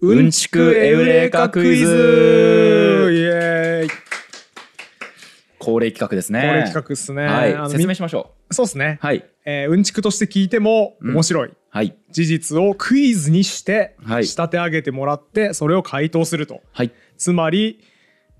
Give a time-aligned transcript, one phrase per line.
[0.00, 3.90] うんちくエウレカクイズイエーイ
[5.58, 6.40] 恒例企画ですね。
[6.40, 7.26] これ企画っすね。
[7.26, 9.04] はい説明しましょそうですねう。。
[9.04, 9.28] はい。
[9.44, 11.52] えーうんちくとして聞いても面白い。
[11.70, 11.96] はい。
[12.12, 16.60] 事実をクイズにしてはい仕立て上げてもらってそれを回答すると。
[16.70, 16.92] はい。
[17.16, 17.80] つまり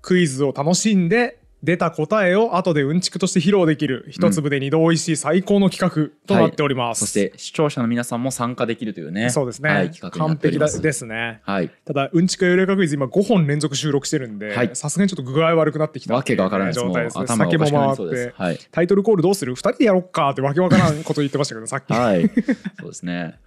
[0.01, 7.01] クイズを楽しんで出た答えを後でうんちくとして披露できる一粒で二度おいしい最高の企画となっております。
[7.01, 9.29] そして視聴者の皆さんも参加できるというね。
[9.29, 10.39] そうですね、はい、完。
[10.41, 11.41] 璧だですね。
[11.43, 11.69] はい。
[11.85, 17.27] ただうんちくエウレカクイズ今5本連続収録してるんではいさすがにちょっと具合悪くなってきたわけがわからない状態ですね。
[17.27, 18.33] 酒も回って。
[18.37, 18.59] はい。
[18.71, 21.91] タイトルコールどうする ?2 人でやろっかってわけわからんこと言ってましたけどさっき。
[21.91, 22.29] はい。
[22.79, 23.37] そうですね。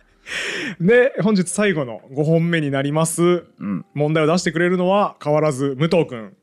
[0.81, 3.85] で本日最後の5本目になりますうん。
[3.95, 6.35] 問題を出してくれるのは変わらず武藤君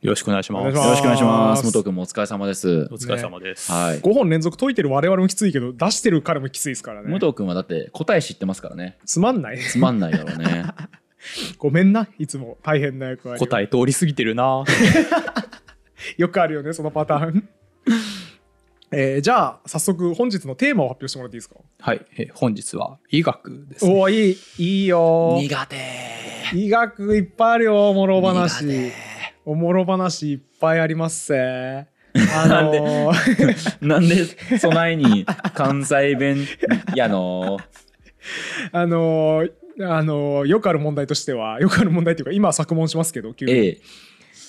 [0.00, 0.68] よろしくお願いします。
[0.68, 1.62] お願いしよろしくお願いします。
[1.62, 2.94] ます武藤君もお疲れ様ですお。
[2.94, 3.72] 疲れ様です。
[3.72, 4.00] はい。
[4.00, 8.96] 5本連続解いてる我々もきついけど出してる彼もきついですからね武藤君はだって答え知ってますからね。
[9.06, 10.66] つまんないつまんないだろうね。
[11.58, 14.64] ごめんないつも大変な役割を答え通り過ぎてるな。
[16.16, 17.48] よくあるよねそのパターン
[18.92, 21.56] えーじゃあ早速本日のテーマを発表してもらっていいですか？
[21.80, 23.92] はい、えー本日は医学です、ね。
[23.92, 25.76] おおいいいいよ苦手。
[26.54, 29.07] 医学いっぱいあるよおもろ苦話手
[29.48, 31.86] おもろ話いっぱいありますせ。
[32.36, 33.78] あのー。
[33.80, 34.26] なんで
[34.58, 36.46] 備えに関西弁
[36.94, 37.56] やの？
[38.72, 43.78] あのーあのーよくある問題としてはよくある問題っていうか今作問しますけど急に、ええ。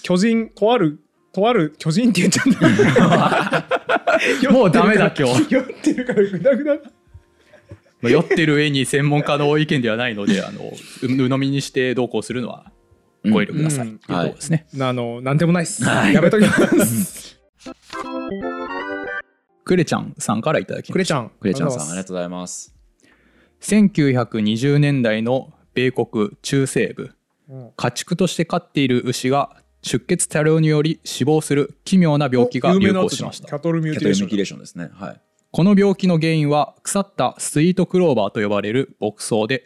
[0.03, 0.99] 巨人とある
[1.31, 3.63] とある巨人って言っちゃっ
[4.43, 4.51] た。
[4.51, 5.53] もうダメだ今日。
[5.53, 6.81] 酔ってるからグダグダま
[8.03, 12.73] あ酔ってる上に専門家の意見ではないので、あのう鵜呑みにしてどうこうするのは
[13.23, 13.87] ご遠慮ください。
[13.87, 14.67] うんというところですね。
[14.79, 16.53] あのなんでもないっす、はいやめときま
[16.85, 17.39] す
[19.65, 20.93] クレちゃんさんからいただきました。
[20.93, 22.75] クレちゃんクレちゃんさんありががとうございます。
[23.61, 34.89] 1920年代の米国中西部、うん家畜として飼っている牛が出血多量により死亡する奇妙な病気が流行しましたキャトルミューティレーションですね。
[34.93, 35.21] はい。
[35.51, 39.65] この病気の原因は腐ったスイートクローバーと呼ばれる牧草で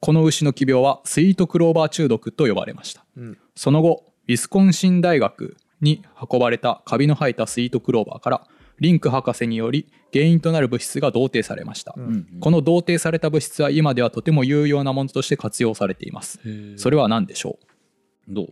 [0.00, 3.38] この牛の奇病はスイートクローバー中毒と呼ばれました、うん。
[3.56, 8.46] その後ウィスコンシン大学に運ばれたカビの生えたスイートクローバーから
[8.80, 12.04] リンク博士により原因となる物質が同定されました、うん。
[12.04, 16.38] うんこの同定された物質は今ではとても有用なものとして活用されています。
[16.76, 17.58] それは何でしょ
[18.28, 18.48] どう？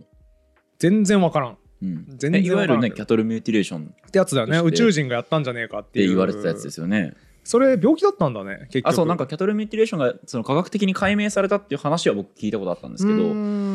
[0.78, 1.53] 全然わからん。
[1.53, 2.05] っうん。
[2.17, 4.59] 全然えいわゆるね、キャトルミューティレーションってやつだよね。
[4.59, 6.09] 宇宙人がやったんじゃねえかっていう。
[6.09, 7.15] 言われてたやつですよね。
[7.47, 13.19] それ病気だったんだね結局あ、そう、なんかキャトルミューティレーションがその科学的に解明されたっていう話は僕聞いたことあったんですけど、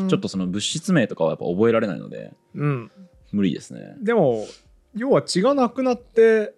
[0.08, 2.90] ちょっとその物質名とかはやっぱ覚えられないので、うん
[3.32, 3.96] 無理ですね。
[4.02, 4.46] でも
[4.94, 6.54] 要は血がなくなって、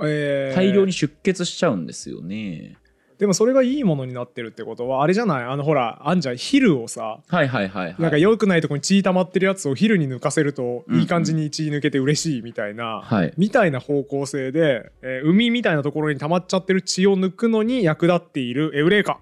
[0.00, 2.78] えー大量に出血しちゃうんですよね。
[3.22, 5.44] でもそれがいいものになってるってことはあれじゃない？
[5.44, 6.36] あのほらあんじゃん。
[6.36, 7.96] ヒルをさはいはいはいはい。
[8.00, 13.32] なんか良くないとこに血溜まってるやつをヒルに抜かせるとうんいい感じに血抜けて嬉しいみたいな、はい。
[13.36, 19.20] みたいな方向性で、えー海みたいなところに溜まっちゃってる血を抜くのに役立っているエウレーカ、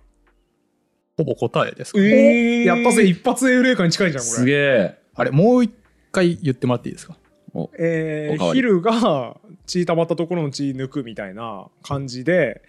[1.19, 4.53] ほぼ答えですか、おやったぜ一発エウレーカに近いじゃんこすれ、げ
[4.85, 4.99] え。
[5.15, 5.75] あれもう一
[6.11, 7.19] 回言ってもらっていいですか？
[7.53, 12.63] おえーヒルが血溜まったところの血抜くみたいな感じで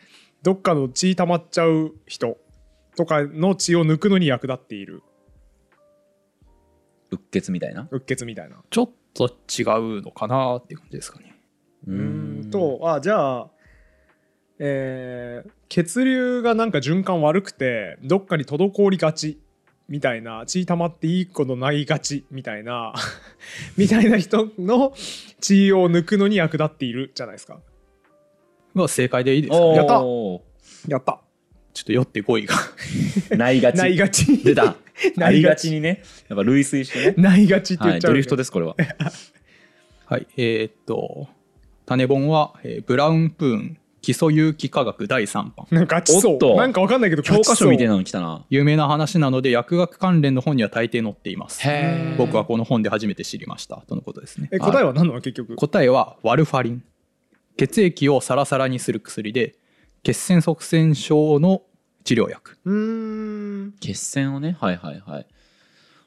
[0.43, 2.37] どっかの血溜まっちゃう人
[2.95, 5.03] とかの血を抜くのに役立っている。
[7.11, 7.87] うっ血みたいな？
[7.91, 8.57] うっ血みたいな。
[8.69, 9.63] ちょっと違
[9.99, 11.35] うのかなっていう感じですかね。
[11.87, 12.49] うーん。
[12.49, 13.49] とあじゃあ
[14.59, 19.39] えー血流がなんか循環悪くてどっかに滞りがち
[19.87, 22.93] みたいな血溜まっていいことないがちみたいな
[23.77, 24.93] みたいな人の
[25.39, 27.61] 血を抜くのに役立っているじゃないですか
[28.73, 29.57] まあ正解でいいですか？
[29.65, 29.93] やった。
[30.87, 31.19] やった。
[31.73, 32.55] ちょっと酔って5位が。
[33.37, 33.77] ないがち。
[33.77, 34.37] ないがち。
[34.43, 34.65] 出た。
[34.65, 34.75] な
[35.17, 37.13] ないいがちにね、やっぱ類推してね。
[37.17, 38.75] ないがちってはい、言っちゃう、ドリフトです、これは。
[40.05, 41.27] はいえーっと
[41.85, 45.67] 種本は、えーブラウンプーン基礎有機化学第3版。
[45.71, 46.53] なんかガチそおっと。
[46.53, 48.45] うなんかわかんないけど教科書みたいななの来たな。
[48.49, 51.61] 有名な話なので薬学関連の本には大抵載っています。
[52.17, 53.77] 僕はこの本で初めて知りました。
[53.87, 54.49] とのことですね。
[54.51, 55.55] え答えは何なの結局？
[55.55, 56.83] 答えはワルファリン
[57.61, 59.55] 血液をサラサラにする薬で
[60.01, 61.61] 血栓塞栓症の
[62.03, 62.57] 治療薬。
[62.65, 63.73] うーん。
[63.79, 65.27] 血栓をね、はいはいはい。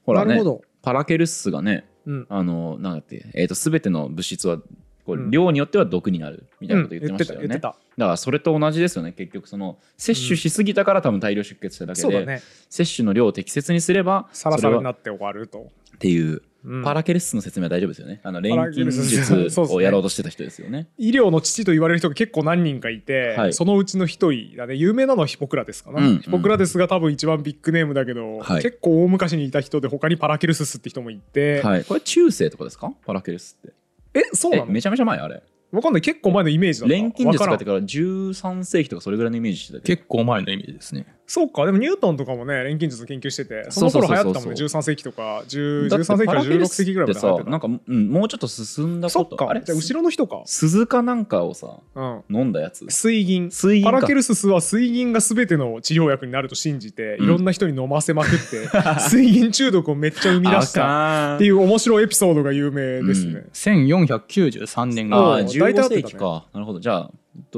[0.04, 0.62] ほらねなるほ、ど。
[0.82, 2.26] パラケルスがね、うん。
[2.28, 4.58] あの、なんだって、えっ、と、すべての物質は、
[5.06, 5.28] こうん。
[5.28, 7.46] う量によっては毒になるみたいなこと言ってましたよね。
[7.46, 12.42] だからそれと同じですよね、結局その、摂取しすぎたから多分大量出血しただけで、そうだね。
[12.68, 15.70] 摂取の量を適切にすれば、サラサラになそって終わると。
[15.94, 16.82] っていううん。
[16.82, 18.20] パラケルスの説明は大丈夫ですよね。
[18.22, 20.88] あの錬金術をやろうとしてた人ですよね。
[20.96, 23.52] 医療の父と言われる人が結構何人かいて、はい。
[23.52, 24.74] そのうちの一人だね。
[24.74, 26.18] 有名なのはヒポクラテスかな、うん。
[26.18, 28.62] ヒポクラテスが多分一番ビッグネームだけど、はい。
[28.62, 31.84] 結構大昔にいた人で他にパラケルススって人もいて、はい。
[31.84, 32.92] これ中世とかですか？
[33.04, 33.74] パラケルスって。
[34.14, 34.66] えそうなの？
[34.68, 35.42] えめちゃめちゃ前あれ？
[35.72, 36.02] わかんない。
[36.02, 36.94] 結構前のイメージだった。
[36.94, 39.96] 錬金術かってから13世紀とかそれぐらいのイメージしてたけど。
[39.96, 47.50] 結構前のイメージですねそうかでもニュートンとかもね錬金術研究しててその頃流行ってたもんね13世紀とか10 13だって世紀から16パラケルス世紀ぐらいまで流行ってた。
[47.50, 49.62] なんか、うん、もうちょっと進んだそっかことあれ？
[49.62, 50.42] じゃあ後ろの人か。
[50.44, 52.24] 鈴かなんかをさうん。
[52.30, 52.84] 飲んだやつ？
[52.88, 53.50] 水銀。
[53.50, 53.92] 水銀か。
[53.92, 57.24] パラケルススは水銀が全ての治療薬になると信じて、うん。
[57.24, 58.68] いろんな人に飲ませまくって
[59.08, 66.02] 水銀中毒をめっちゃ生み出したたっていう面白いエピソードが有名ですね、1493年ああがうん15大体合ってたね。
[66.02, 66.80] 世紀かなるほど。
[66.80, 67.12] じゃあど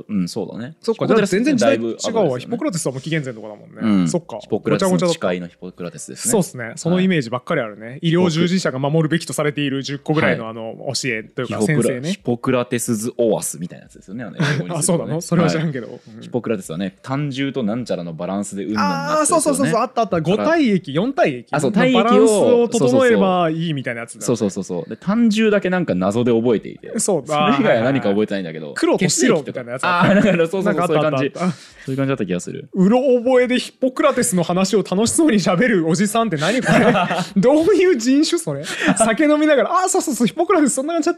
[0.09, 0.75] うんそうだね。
[0.81, 4.09] そっかじゃあ全然時代違だいぶうわ、ヒポクラテスはもう紀元前とかだもんね、うん。
[4.09, 4.39] そっか。
[4.41, 6.33] ヒポクラテスの誓いのヒポクラテスですね。
[6.33, 6.73] そうですね。
[6.77, 7.99] そのイメージばっかりあるね。
[8.03, 12.11] 医療従事者が守るべきとされている10個ぐらいのあの教えというかヒポクラ先生ね。
[12.13, 14.25] ヒポクラテスズ・オアスみたいなやつですよね。
[14.71, 15.21] あそうなの？
[15.21, 16.21] それは知らはいんけど、うん。
[16.23, 19.81] ヒポクラテスはね単重となんちゃらのバランスでうんぬんなああそうそうそうそう。
[19.81, 20.17] あったあった。
[20.19, 21.49] 5体液4体液。
[21.55, 24.89] あそうの体液をバランスを整えればいいみたいなやつだそうそうそうそう。
[24.89, 26.99] で単重だけなんか謎で覚えていて。
[26.99, 27.27] そう。
[27.27, 28.73] それ以外は何か覚えてないんだけど。
[28.75, 29.85] 黒と白みたいなやつ。
[29.85, 31.33] ああーなんかそうそうそうそういう感じ。
[31.35, 31.41] そ
[31.89, 32.69] ういう感じだった気がする。
[32.75, 36.93] うろ覚えでヒポクラテスの話を楽しそうに喋るおじさんって何これ？
[37.37, 38.65] どういう人種それ？
[38.97, 41.11] 酒飲みながらああそうそうそうヒポクラテスそんな感じ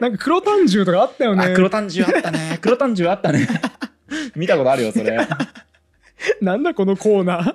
[0.00, 1.44] なんか黒炭獣とかあったよね。
[1.44, 2.58] あ黒単重あったね。
[2.62, 3.48] 黒単重あったね。
[4.34, 5.16] 見たことあるよそれ。
[6.40, 7.54] なんだこのコーナー。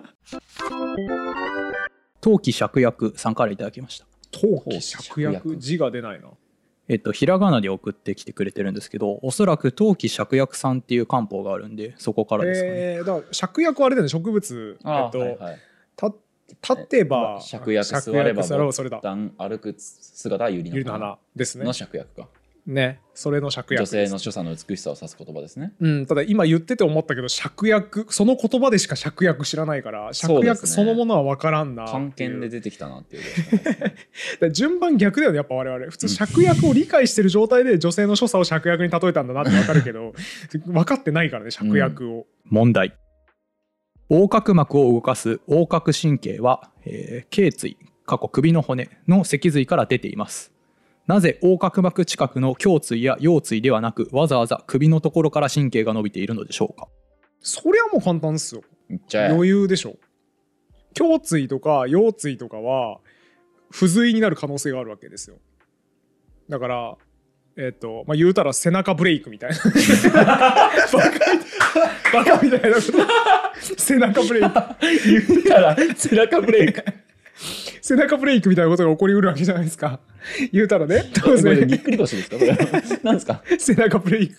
[2.22, 4.06] 陶器芍薬さんからいただきました。
[4.32, 5.58] 陶器芍薬？
[5.58, 6.28] 字が出ないな
[6.88, 14.78] えっと、ひらがなで送ってきてくれてるんですけどおそらく陶器芍薬さんっていう漢方があるんでそこからですかね、えー、だから芍薬はあれだよね植物。
[14.80, 15.60] えっと、はいはい。
[15.96, 16.14] た
[16.62, 19.02] 立てば芍薬座ればそれだ。
[19.02, 21.64] 歩く姿は百合ゆりの花ですね。
[21.66, 22.28] の芍薬か
[22.66, 25.74] ねそれの芍薬女性の所作の美しさを指す言葉ですね。
[25.80, 32.00] うん、ただ今言ってて思ったけど芍薬その言葉でしか芍薬知らないから芍薬そのものは分からんなっていう。
[32.02, 35.92] 漢検で出てきたなっていう 順番逆だよねやっぱ我々。
[35.92, 40.14] 普通芍薬を理解してる状態で女性の所作を芍薬に例えたんだなって分かるけど
[40.66, 42.94] 分かってないからね芍薬を、問題。
[44.10, 50.52] 横隔膜を動かす横隔神経は、えー頸椎過去首の骨の脊髄から出ています
[51.08, 56.88] なぜ横隔膜近くの胸椎や腰椎ではなくわざわざ首のところから神経が伸びているのでしょうか？
[57.42, 58.62] そりゃもう簡単ですよ。
[59.12, 59.96] 余裕でしょ。
[61.00, 63.00] 胸椎とか腰椎とかは
[63.72, 65.38] 不随になる可能性があるわけですよ。
[66.50, 66.96] だから
[67.58, 69.58] えっ、とまあ言うたら背中ブレイクみたいな。
[70.14, 70.72] バカ
[72.14, 73.78] バカみたいなこと。
[73.78, 74.50] 背中ブレイク。
[75.30, 76.84] 言うたら背中ブレイク
[77.82, 80.00] 背中ブレイクみたいなことが起こりうるわけじゃないですか。
[80.52, 81.68] 言うたらね当然。
[81.68, 82.38] ぎっくり腰ですか？
[82.38, 82.56] これ。
[83.04, 83.44] なんですか？
[83.58, 84.36] 背中ブレイク。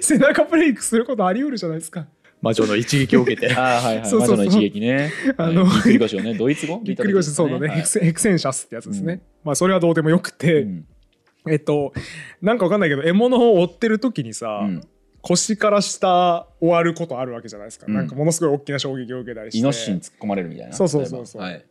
[0.00, 2.06] 背中ブレイクすることあり得るじゃないですか。
[2.40, 3.52] 魔女の一撃を受けて。
[3.52, 4.36] ああはいはいそうそうそう。
[4.36, 5.12] 魔女の一撃ね。
[5.36, 5.72] あのはい。
[5.72, 6.80] ぎっくり腰をねドイツ語？
[6.84, 9.20] ぎっくり腰そうだね、ヘクセヘクセンシャスってやつですね、うん。
[9.44, 10.86] まあそれはどうでもよくて、うん。
[11.50, 11.92] えっと
[12.40, 14.80] なんかわかんないけど獲物を追ってる時にさ、うん。
[15.20, 17.94] 腰から下終わることあるわけじゃないですか、うん。
[17.94, 19.58] なんかものすごい大きな衝撃を受けたりして。
[19.58, 20.72] イノシシに突っ込まれるみたいな。
[20.72, 21.42] そうそうそうそう。
[21.42, 21.54] はい。
[21.54, 21.62] うん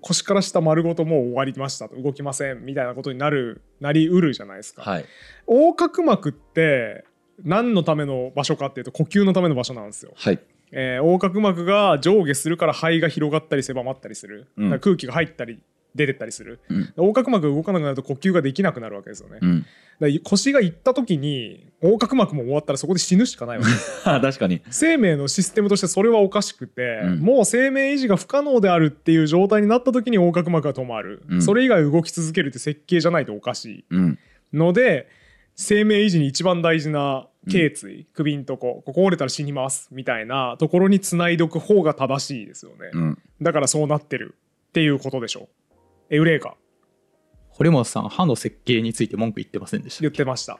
[0.00, 2.00] 腰から下丸ごともう終わりましたと。
[2.00, 5.04] 動きませんみたいなことになるなりうるじゃないですか、はい。
[5.48, 7.04] 横隔膜って
[7.44, 10.38] 何のための場所かっていうと呼吸のための場所なんですよ、はい。
[10.70, 14.80] えー横隔膜が上下するから肺が広がったり狭まったりする、うん。
[14.80, 15.60] 空気が入ったり
[15.94, 16.60] 出てったりする。
[16.68, 16.92] うん。
[16.96, 19.66] 横隔膜が動かなくなると呼吸ができなくなるわけですよね、うん。
[20.00, 23.70] だ腰がいった時に横隔膜も終わったらそこで死ぬしかないわけ。
[24.04, 24.62] あ 確かに。
[24.70, 27.18] 生命のシステムとしてそれはおかしくて、うん。
[27.20, 31.42] もう生命維持が不可能であるっていう状態になった時に横隔膜が止まる、うん。
[31.42, 34.18] それ以外動き続けるって設計じゃないとおかしうん。
[34.52, 35.08] いので
[35.54, 43.18] 生命維持に一番大事な頸椎、首んとこここ折れたら死にますみたいなところにつないどく方が正しいですよね、うん。
[43.40, 44.36] だからそうなってる
[44.68, 45.48] っていうことでしょ
[46.12, 46.56] エウレカ
[47.48, 50.58] 堀本さん歯の設計について文句言ってませんでした言ってました。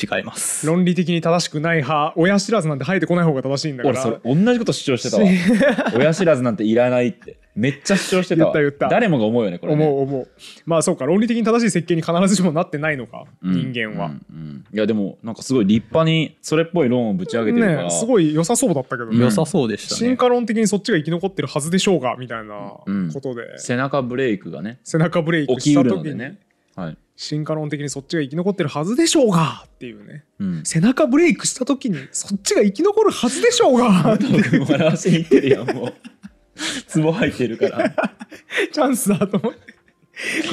[0.00, 0.64] 違います。
[0.64, 2.12] 論理的に正しくない派。
[2.14, 4.00] 親知らずなんて生えてこない方が正しいんだから。
[4.00, 5.24] 俺それ同じこと主張してたわ。
[5.98, 8.52] 親知らずなんていらないってめっちゃ主張してたわ。
[8.52, 8.94] 言った言った。
[8.94, 9.84] 誰もが思うよねこれね。
[9.84, 10.28] 思う思う。
[10.66, 14.64] まあそうか論理的に正しい設計に必ずしもなってないのか、うん人間は、うんうん。
[14.72, 19.98] いやでもなんかすごい立派にそれっぽい論をぶち上げてるから、ねすごい良さそうだったけどね、良さそうでしたね。
[19.98, 24.78] 進化論的にそっちが生き残ってるはずでしょうがみたいなうんことで、背中ブレイクがね。
[24.84, 26.38] 背中ブレイク起きうるした時に、ね
[26.76, 30.24] はい、進化論的にそっちが生き残ってるはずでしょうがっていうね。
[30.38, 35.94] うん、背中ブレイクした時にそっちが生き残るはずでしょうがってい笑わせにいってるやんもう
[36.86, 37.92] ツボ入ってるから。
[38.72, 39.74] チャンスだと思って。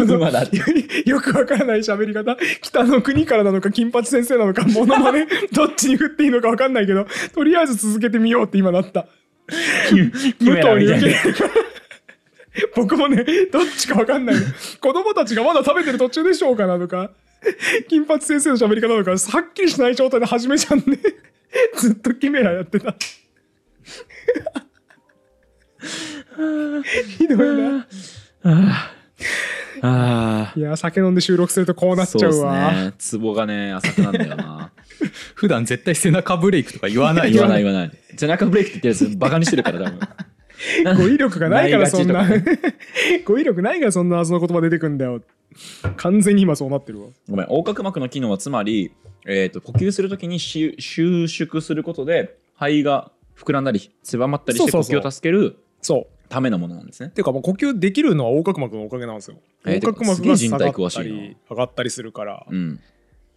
[0.05, 0.57] 今だって。
[1.09, 2.37] よくわからない喋り方。
[2.61, 9.07] 北の国からなのか金八先生なのかモノマネどっちに振っていいのかわかんないけどとりあえず続けてみようって今なった。
[9.89, 11.49] キキメラみたいな無糖に受け
[12.75, 14.35] 僕もねどっちかわかんない。
[14.35, 14.41] の
[14.81, 17.11] 子供たちがまだ食べてる途中でしょうかなのか。
[17.87, 19.19] 金八先生の喋り方なのかはっ
[19.53, 20.83] きりしない状態で始めちゃんね
[21.77, 22.95] ずっとキメラやってた
[27.17, 27.87] ひどいな。
[29.85, 32.93] あいや酒飲んで収録するとこうなっちゃうそうわですね。
[32.97, 34.71] ツボがね浅くなんだよな。
[35.35, 37.91] 普段絶対背中ブレイクとか言わない言よわない言わない。
[38.15, 39.99] 背中ブレイクって言ってるやつバカにしてるから多分。
[40.95, 42.25] 語彙力がないからそんな、
[43.25, 45.21] 語彙力ないからそんな謎の言葉出てくんだよ
[45.97, 47.07] 完全に今そうなってるわ。
[47.27, 48.91] ごめん横隔膜の機能はつまり、
[49.25, 55.01] えー、と呼吸するときにし収縮することで肺が膨らんだり狭まったりして呼そうそうそう。
[55.01, 57.09] 吸を助けるそうためのものなんですね。
[57.09, 59.37] ていうかもう呼吸できるのは横隔膜のおかげなんですよ。
[59.65, 62.79] えー横隔膜が下がっ体詳したり上がったりするから、うん。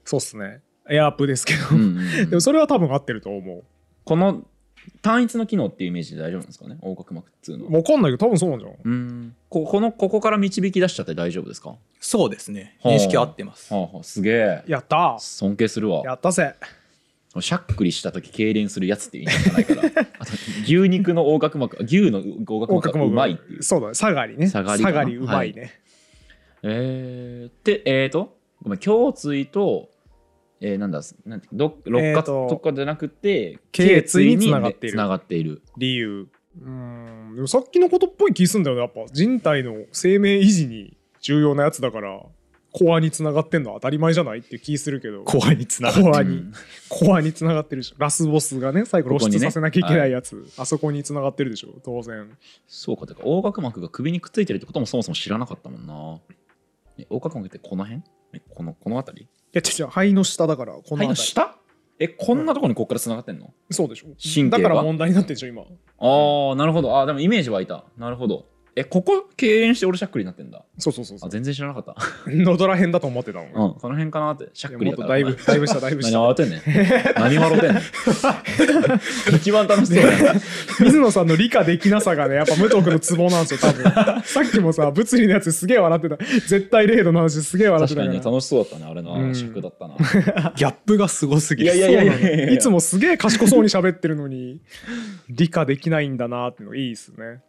[0.04, 0.60] そうっすね。
[0.88, 2.30] エアアップですけど、うんうんうん。
[2.30, 3.64] でもそれは多分合ってると思
[4.04, 4.46] この
[5.02, 6.78] 単一の機能っていうイメージで大丈夫なんですかね？
[6.82, 7.70] 横隔膜っていうのは。
[7.72, 9.34] うわかんないけど多分そうなんじゃんうん。
[9.48, 11.70] ここのここから導き出しちゃって大丈夫ですか？
[11.70, 12.78] はそうですね。
[12.82, 12.94] はあ。
[12.94, 13.74] 認識合ってます。
[13.74, 14.62] あ、はあ、すげえ。
[14.68, 16.02] やった尊敬するわ。
[16.04, 16.54] やったぜ
[17.40, 19.82] しゃっくりした時痙攣するやつっていう意味じゃないから。
[20.18, 23.62] あと牛肉の横隔膜牛の横隔膜がうまいっていう。
[23.62, 24.48] そうだね下がりね。
[24.48, 25.02] 下がりかな？
[25.04, 25.72] うまいね、
[26.62, 29.90] えー、でえーとごめん胸椎と
[30.60, 34.94] えー、なんだなんてど肋えー骨ととかじゃなくて頸椎に繋がっている。
[34.94, 35.62] つながっている。
[35.76, 36.28] 理由。
[36.62, 36.70] うー
[37.32, 37.34] ん。
[37.36, 39.12] でもさっきのことっぽい気すんだよねやっぱ。
[39.12, 42.22] 人体の生命維持に重要なやつだから
[42.78, 45.24] コアにつながってんのは当たり前じゃないっていう気するけど。
[45.24, 46.36] コアにつながるコアに。
[46.36, 46.52] うん
[46.90, 47.92] コアにつながってるでし。
[47.92, 51.68] ょラスボスがね最後露出させなきゃいけないやつ、あそこにつながってるでしょ。
[51.82, 52.36] 当然。
[52.66, 53.06] そうか。
[53.06, 56.20] てか横隔膜が首にくっついてるってこともそもそも知らなかったもんな。
[56.98, 58.02] え横隔膜ってこの辺？
[58.34, 59.24] えこのこの辺り？
[59.24, 61.56] いや違う肺の下だからこの肺の下？
[61.98, 64.08] えこんなとこにこっからつながってんの、そうでしょ。
[64.22, 65.62] 神経がだから問題になってるでしょ今。
[65.62, 66.98] ああなるほど。
[66.98, 67.84] あーでもイメージ湧いた。
[67.96, 68.44] なるほど
[68.78, 70.62] えここ痙攣して俺しゃっくりになってんだ。
[70.76, 71.28] そうそうそうそう。
[71.28, 71.96] あ全然知らなかった。
[72.30, 74.50] のどら辺だと思ってたの、うんこの辺かなって。
[74.52, 77.14] しゃっくりだっとだいぶだいぶ下だいぶ下何笑ってんねん。
[77.18, 77.82] 何笑ってんねん。
[79.36, 80.40] 一番楽しそうやな
[80.78, 83.84] 水野さんの理科できなさがねやっぱ武藤君のツボなんですよ多分。
[84.24, 86.16] さっきもさ物理のやつすげえ笑ってた。
[86.46, 89.94] 絶対0度の話すげえ笑って確かたからにね楽しそうだったねあれの尺だったな、
[90.54, 91.74] ギャップがすごすぎる。
[91.74, 94.60] いやいやいやいつもすげえ賢そうに喋ってるのに
[95.30, 97.40] 理科できないんだなっていうのがいいですね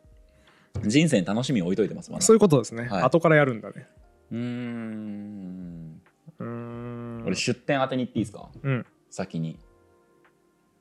[0.85, 2.21] 人生に楽しみを置いといてますまだ。
[2.21, 3.03] そういうことですね、はい。
[3.03, 3.87] 後からやるんだね。
[4.31, 6.01] うーん。
[6.39, 7.23] うーん。
[7.25, 8.49] 俺出店当てに行っていいですか？
[8.61, 8.85] うん。
[9.09, 9.57] 先に。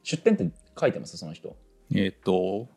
[0.02, 1.16] 出店って書いてます？
[1.16, 1.56] その人。
[1.94, 2.68] えっ、と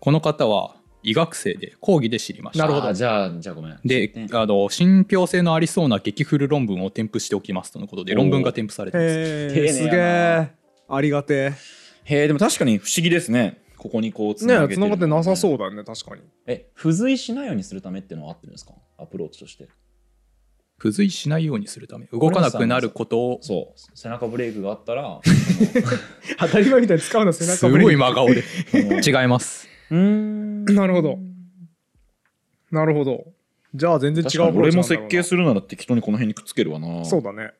[0.00, 2.64] この方は医学生で講義で知りました。
[2.64, 2.88] なるほど。
[2.88, 3.78] あーじゃあじゃあごめん。
[3.84, 8.18] であの信憑性のありそうな激フル論文を添付しておきますとのことでおー。
[8.18, 9.06] 論文が添付されてます。
[9.08, 9.68] へ丁寧やな。
[9.68, 10.50] えすげえ
[10.88, 11.52] ありがて
[12.04, 14.74] へえでも確かに不思議ですねここにこうつなげてる。
[14.76, 16.20] 繋がってなさそうだね確かに。
[16.46, 18.74] え付随しないようにするためっていうのは合ってるんですか？
[18.98, 19.68] アプローチとして。
[20.78, 22.06] 付随しないようにすするため。
[22.12, 23.38] 動かなくなることを。
[23.40, 23.80] そう。
[23.94, 25.20] 背中ブレイクがあったら
[26.38, 28.26] 当たり前みたいに使うの背中すごいブレーキ真顔
[29.14, 29.22] で。
[29.22, 29.66] 違います。
[29.90, 30.64] うーん。
[30.66, 31.18] なるほど。
[32.70, 33.24] なるほど。
[33.74, 37.04] じゃあ全然違う俺も設計るするなら適当にこの辺にくっつけるわな。
[37.04, 37.52] そうだね。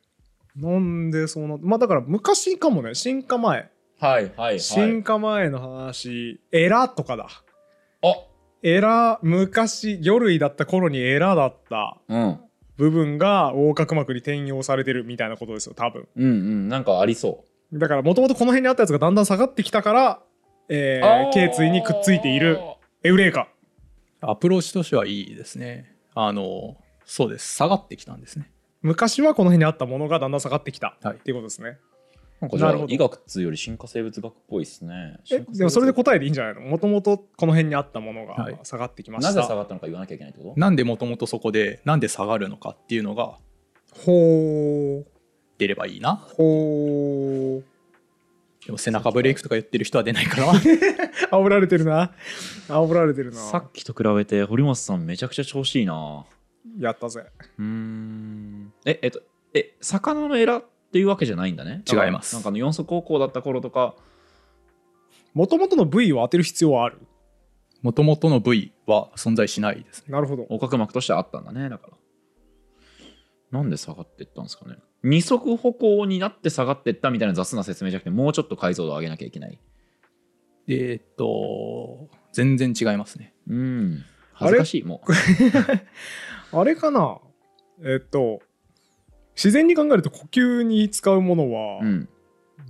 [0.57, 4.61] なんでそうなまあだから昔かもね進化前はいはいはい。
[4.61, 7.29] 進化前の話エラとかだ。
[8.03, 8.15] あ。
[8.63, 11.99] エラ昔魚類だった頃にエラだった。
[12.09, 12.41] うん。
[12.77, 16.09] 部分が横隔膜に転用されてるみたいなことですよ多分。
[16.17, 16.69] うんうん。
[16.69, 20.23] なんかありそだからもともとこの辺にあったやつがだんだん下がってきたから、
[20.69, 22.59] えうー、頸椎にくっついている。
[23.03, 23.49] エウレカ
[24.23, 25.95] アプローチとしてはいいですね。
[26.15, 27.55] あのそうです。
[27.55, 28.51] 下がってきたんですね。
[28.83, 30.97] 昔はこの辺にあったものがだんだん下がってきた。
[31.03, 31.17] はい。
[31.17, 31.79] っていうことですね、
[32.41, 35.19] なんかじゃあ医学っつうより進化生物学っぽいですね。
[35.31, 36.63] えでもそれで答えでいいんじゃないの？
[36.63, 38.59] もともとこの辺にあったものがはい。
[38.63, 40.61] 下がってきました、なぜ下がったのか言わなきゃいけないってこと？
[40.61, 43.37] なんでもともとそこでなんで下がるのかっていうのが
[43.93, 45.07] ほう。
[45.59, 47.65] 出ればいいなほう
[48.65, 50.53] でも背中ブレイクとか言ってる人は出ないから。
[51.33, 52.13] 煽られてるな。
[52.69, 53.37] 煽られてるな。
[53.37, 56.25] さっきと比べて堀本さんめちゃくちゃ調子いいな。
[56.79, 57.25] やったぜ。
[57.59, 58.73] うーん。
[58.87, 59.23] ええっと
[59.55, 61.85] え魚のエラっていうわけじゃないんだね。
[61.91, 62.35] 違います。
[62.35, 63.95] なんかあの四足高校だった頃とか
[65.35, 66.99] もともとの部位を当てる必要はある？
[67.83, 70.07] もともとの部位は存在しないですね。
[70.09, 70.43] なるほど。
[70.51, 71.97] 横隔膜としてあったんだねだから。
[73.53, 74.77] なんで下がっていったんですかね。
[75.03, 79.59] 二足歩行になって下がっていったみたいな雑な説明じゃなくてもうちょっと解像度を上げなきゃいけない。
[80.69, 83.33] えーっと全然違いますね。
[83.49, 84.05] うん。
[84.33, 85.13] 恥ずかしいもう。
[86.59, 87.19] あれかな？
[87.85, 88.41] えっと
[89.35, 92.09] 自然に考えると呼吸に使うものは、うん。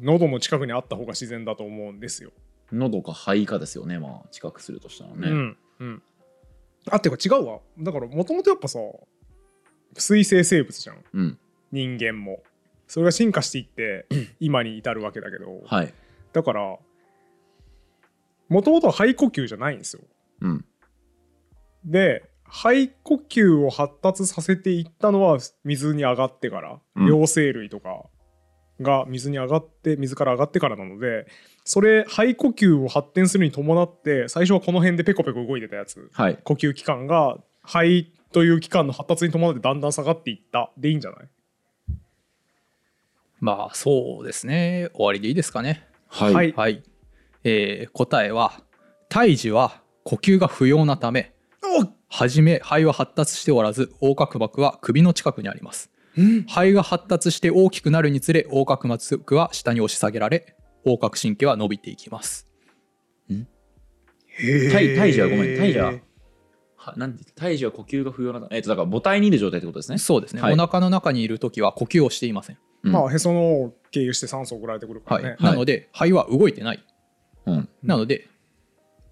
[0.00, 2.30] 喉の近くにあった方が自然だと思うんですよ。
[2.72, 3.98] 喉か肺かですよね。
[3.98, 6.02] まあ近くするとしたらね、うんうん、
[6.90, 7.58] あっていうか違うわ。
[7.78, 8.78] だからもともとやっぱさ
[9.94, 11.04] 水生生物じゃん。
[11.12, 11.38] うん。
[11.72, 12.42] 人間も。
[12.86, 14.06] それが進化していって
[14.40, 15.60] 今に至るわけだけど。
[15.66, 15.92] はい。
[16.32, 16.78] だから
[18.48, 20.02] もともとは肺呼吸じゃないんですよ。
[20.40, 20.64] うん。
[21.84, 27.06] で肺呼吸を発達させていったのは水に上がってから、うん。
[27.06, 28.04] 両生類とか
[28.80, 31.26] が水に上がって水から上がってからなので
[31.64, 36.10] それ肺呼吸を発展するに伴って最初はこの辺でペコペコ動いてたやつ。
[36.12, 36.38] はい。
[36.42, 40.72] 呼吸器官が肺という器官の発達に伴ってだんだん下がっていった。
[40.76, 41.28] でいいんじゃない？
[43.38, 44.90] まあそうですね。
[44.94, 45.86] 終わりでいいですかね。
[46.08, 46.52] はい、はい。
[46.52, 46.82] はい、
[47.44, 48.62] えー答えは
[49.08, 51.34] 胎児は呼吸が不要なため
[52.12, 55.90] はじめ肺は発達しておらず横隔膜は首の近くにあります。
[56.48, 62.46] 肺が発達して大きくなるにつれ横隔膜は下に押し下げられ横隔神経は伸びていきます。
[64.72, 65.56] 胎胎児はごめん。
[65.56, 65.92] 胎児は
[66.76, 69.98] はなんて言った胎児は呼吸が不要なえっとだから母体にいる状態ってことですね。
[69.98, 70.54] そうですね、はい。
[70.54, 72.92] お腹の中にいる時は呼吸をしていません、うん。
[72.92, 75.24] まあへその緒を経由して酸素を送られてくるかはい。
[75.24, 76.82] らね、なので肺は動いてない。
[77.46, 77.68] うん。
[77.82, 78.28] なので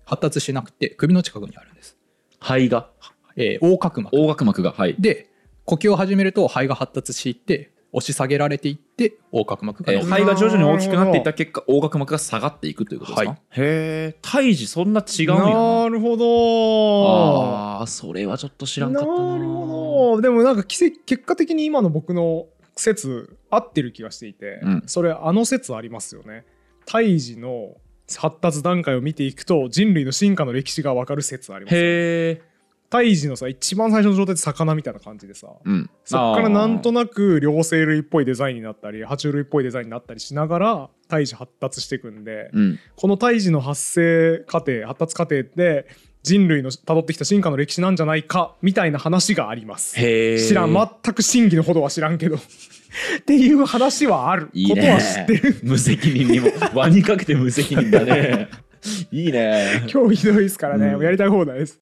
[0.05, 1.98] 発達しなくて首の近くにあるんです、
[2.41, 2.89] 肺が
[3.37, 4.17] えー横隔膜。
[4.17, 4.97] 横隔膜がはい。
[4.99, 5.31] で
[5.65, 13.39] 呼吸を始めると肺が発達していって押し下げられていって横隔膜がえー肺が徐々に大きくなっていった結果横隔膜が下がっていくということですか、はい。
[13.39, 13.43] へ
[14.15, 15.83] え胎児そんな違うんやな。
[15.83, 17.09] なるほど。
[17.09, 19.17] ああそれはちょっと知らんかったな。
[19.17, 20.21] なるほど。
[20.21, 24.83] でもなんか奇跡結果的に今の僕の説合ってる気がしていて、うん。
[24.87, 26.45] それあの説ありますよね。
[26.87, 27.77] 胎児の
[28.17, 31.87] 発達段階を見ていくと人類の進化の歴史が分かる説ありますよね。
[31.87, 32.49] へえ
[32.91, 35.49] 胎児のさ一番最初の状態って魚みたいな感じでさ。
[35.63, 35.91] うん。
[36.05, 42.79] そっからなんとななく両生類っぽいデザインになったり爬虫類っぽいデザインになったりしながら胎児発達していくんで、うん。
[42.97, 45.87] この胎児の発生過程発達過程って
[46.23, 49.99] 人類の辿ってきた進化の歴史なんじゃないかみたいな話があります。
[49.99, 50.73] へえ知らん。
[50.75, 52.37] 全く真偽のほどは知らんけど。
[53.19, 54.51] っていう話はある。
[54.53, 54.75] いいね。
[54.75, 55.57] ことは知ってる。
[55.63, 56.49] 無責任にも。
[56.75, 58.49] 輪にかけて無責任だね。
[59.11, 59.87] いいね。
[59.93, 61.03] 今日ひどいですからね、うん。
[61.03, 61.81] やりたい放題です。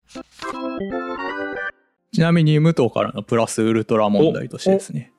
[2.13, 5.13] ちなみに武藤からのプラスウルトラ問題としてですね。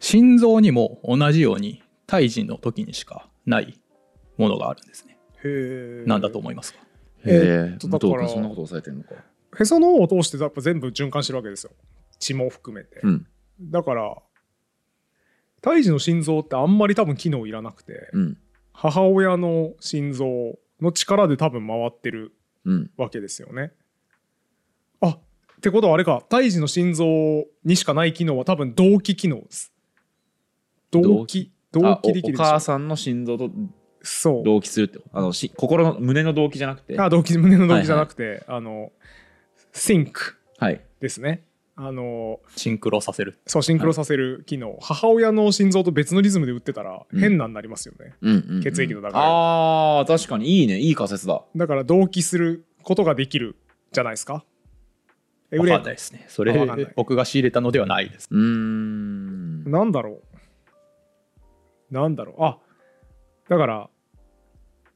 [0.00, 3.78] 心臓にも同じように胎児の時にしかない
[4.36, 5.16] ものがあるんですね。
[6.06, 6.80] 何だと思いますか？
[6.80, 6.82] へ
[7.24, 9.14] ええっとだからそんなこと抑えてんのか。
[9.58, 11.72] へその緒を通してやっぱ全部循環してるわけですよ。
[12.18, 13.26] 血も含めて、うん。
[13.60, 14.16] だから
[15.60, 18.38] 胎児の心臓ってあんまり多分機能いらなくて、うん。
[18.72, 22.32] 母親の心臓の力で多分回ってる
[22.64, 22.90] うん。
[22.96, 23.72] わけですよね。
[25.00, 25.20] あっ
[25.60, 26.22] てことはあれか。
[26.28, 27.04] 胎児の心臓
[27.64, 29.72] にしかない機能は多分動悸機能です。
[30.90, 33.50] 動悸動あおお悸できるでしょ母さんの心臓と
[34.02, 34.44] そう。
[34.44, 36.98] 同期するってあのし心の胸の動機じゃなくて？
[36.98, 38.92] あ動悸胸の動悸じゃなくて、あの
[39.72, 40.12] think
[40.58, 40.80] はい。
[41.00, 41.44] ですね。
[41.76, 43.38] あのシンクロさせる。
[43.46, 47.20] そうシンクロさせる機能、母親の心臓と別のリズムで打ってたらうん。
[47.20, 48.14] 変なんなりますよね。
[48.20, 49.12] うんうんうん血液の流れ。
[49.14, 50.78] あー確かにいいね。
[50.78, 51.42] いい仮説だ。
[51.56, 53.56] だから同期することができる
[53.92, 54.44] じゃないですか。
[55.50, 56.26] え分かんないですね。
[56.28, 56.54] それ
[56.96, 58.28] 僕が仕入れたのではないです。
[58.30, 59.64] うーん。
[59.70, 60.20] なんだろ
[61.90, 61.94] う。
[61.94, 62.44] なんだろう。
[62.44, 62.58] あ
[63.50, 63.90] だから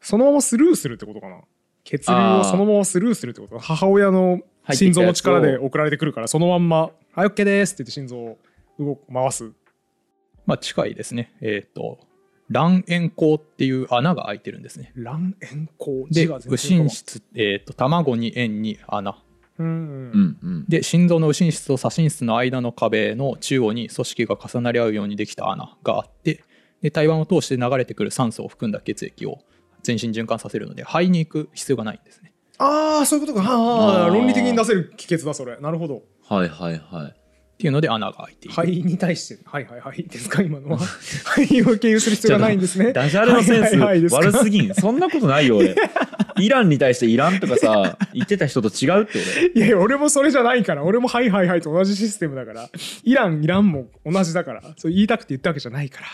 [0.01, 1.41] そのままスルーするってことかな。
[1.83, 3.59] 血流をそのままスルーするってこと。
[3.59, 4.41] 母親の
[4.73, 8.39] 心臓の力で送られてくるからそのまんま「はい OK です」って言って心臓を
[8.79, 9.51] 動く回す。
[10.47, 11.35] まあ近いですね。
[11.41, 11.99] えっ、と
[12.53, 14.93] 卵円孔っていう穴が開いてるんですね。
[14.95, 16.07] 卵円孔？
[16.11, 19.19] で右然心室、えー、と卵に円に穴。
[19.59, 19.75] うんうん。
[19.75, 20.65] うんうん。
[20.69, 26.45] で心臓の右心室と左心室の間の壁の中央に組織が重なり合うようにできた穴があって
[26.85, 29.39] で胎盤を通して流れてくる酸素を含んだ血液を
[29.83, 32.35] 全身循環させるので肺に行く必要がないんですね。
[32.59, 33.49] ああそういうことか。
[33.49, 35.57] ああーあ論理的に出せる帰結だそれ。
[35.57, 36.03] なるほど。
[36.29, 37.11] はいはいはい。
[37.55, 39.39] っていうので穴が開いている、肺に対して。
[39.47, 40.03] はいはいはい。
[40.03, 40.77] ですか今のは。
[40.77, 42.93] 肺を経由する必要がないんですね。
[42.93, 44.75] ダジャレのセンはいはい悪すぎん。
[44.75, 45.75] そんなことないよ俺。
[46.37, 49.19] イランに対してイランとかさ言ってた人と違うって
[49.57, 50.85] いやいや俺もそれじゃないから。
[50.85, 52.69] 俺もはいはいはいと同じシステムだから。
[53.05, 54.63] イランイランも同じだから。
[54.77, 56.07] そう言いたくて言ったわけじゃないから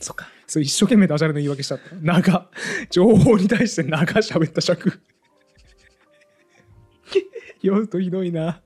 [0.00, 0.28] そっか。
[0.46, 1.94] そう一生懸命ダジャレの言い訳しちゃった。
[2.00, 2.48] 長。
[2.90, 5.00] 情報に対して長喋った尺。
[7.62, 8.60] 酔うとひどいな。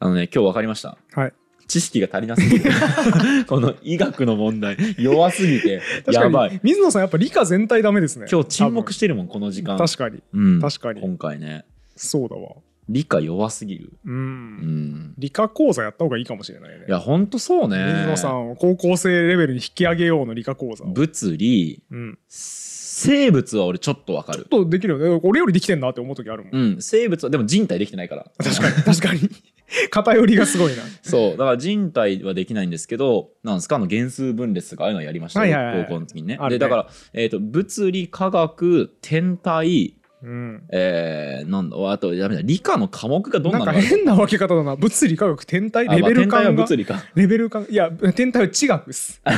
[0.00, 0.96] あのね今日分かりました。
[1.12, 1.32] はい。
[1.66, 2.70] 知識が足りなすぎる
[3.48, 5.82] この医学の問題弱すぎて。
[6.12, 6.52] やばい。
[6.52, 8.26] に水野さんやっぱ理科全体ダメですね。
[8.30, 9.76] 今日沈黙してるもんこの時間。
[9.78, 10.22] 確かに。
[10.32, 10.60] うん。
[10.60, 11.00] 確かに。
[11.00, 11.64] 今回ね。
[11.96, 12.56] そうだわ
[12.88, 13.92] 理科弱すぎる。
[14.04, 14.56] ううん。
[14.56, 16.84] ん理科講座やった方がいいかもしれないね。
[16.88, 17.76] いやほんとそうね。
[17.94, 20.88] 水野さんを高校生レベルに引き上げようの理科講座を。
[20.88, 22.18] 物理うん。
[22.28, 24.40] 生物は俺ちょっとわかる。
[24.40, 25.20] ちょっとできるよね。
[25.24, 26.82] 俺よりできてんなって思う時あるもん、うん。
[26.82, 28.30] 生物はでも人体できてないから。
[28.38, 28.74] 確かに。
[28.82, 29.20] 確かに。
[29.90, 30.82] 偏りがすごいな。
[31.02, 31.30] そう。
[31.32, 33.76] だから人体はできないんですけどなんですか？
[33.76, 36.36] あの原数分裂とかああいうのやりましたよ、はいはいはい高校の時にね。
[36.36, 36.48] ね。
[36.50, 40.62] でだから、えー、と物理科学天体うん。
[40.72, 41.76] えー、なんだ。
[41.92, 44.74] あとやめだ理科の科目がどんななんのがあるか変な分け方だな。
[44.74, 47.04] 物理科学天体レベルあまあ物理か。
[47.14, 49.20] レベル感いや天体は地学っす。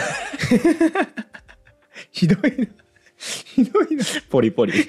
[2.12, 2.66] ひどいな。
[3.16, 4.04] ひどいな。
[4.30, 4.78] ポリポリ。
[4.78, 4.84] い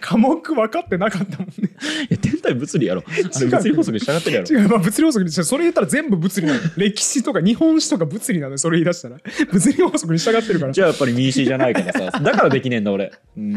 [0.00, 1.70] 科目分かってなかったもんね。
[2.08, 3.04] や天体物理やろ。
[3.06, 4.46] あれ違う物理法則に従ってるやろ。
[4.46, 6.60] 違う、まあ、物理法則にそれ言ったら全部物理なの。
[6.76, 8.58] 歴史とか日本史とか物理なのよ。
[8.58, 9.16] それ言い出したら。
[9.50, 10.72] 物理法則に従ってるから。
[10.72, 12.18] じゃあやっぱり民主じゃないからさ。
[12.20, 13.56] だからできねえんだ俺、うん、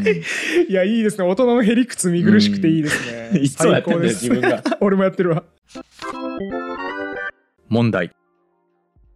[0.68, 1.24] いやいいですね。
[1.24, 3.40] 大人のへりくつ見苦しくていいですね。
[3.40, 4.62] いつもやってんだよ自分が。
[4.80, 5.44] 俺もやってるわ。
[7.68, 8.10] 問題。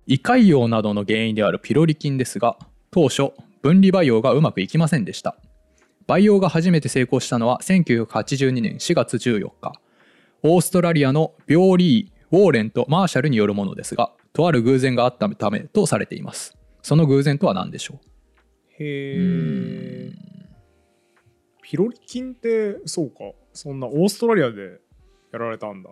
[0.06, 2.56] 胃潰瘍などの原因であるピロリ菌ですが
[2.90, 3.30] 当初
[3.62, 5.36] 分離培養がうまくいきませんでした
[6.06, 9.72] 培養が初めて成功したのは1982年4月14日。
[10.42, 16.56] オーストラリアのビョーリー・ウォーレンとマーシャルによるものですがとある偶然があったためとされています。
[16.82, 18.00] その偶然とは何でしょ
[18.78, 20.12] へうえ
[21.62, 23.32] ピロリ菌ってそうか。
[23.52, 24.80] そんなオーストラリアで
[25.32, 25.90] やられたんだ。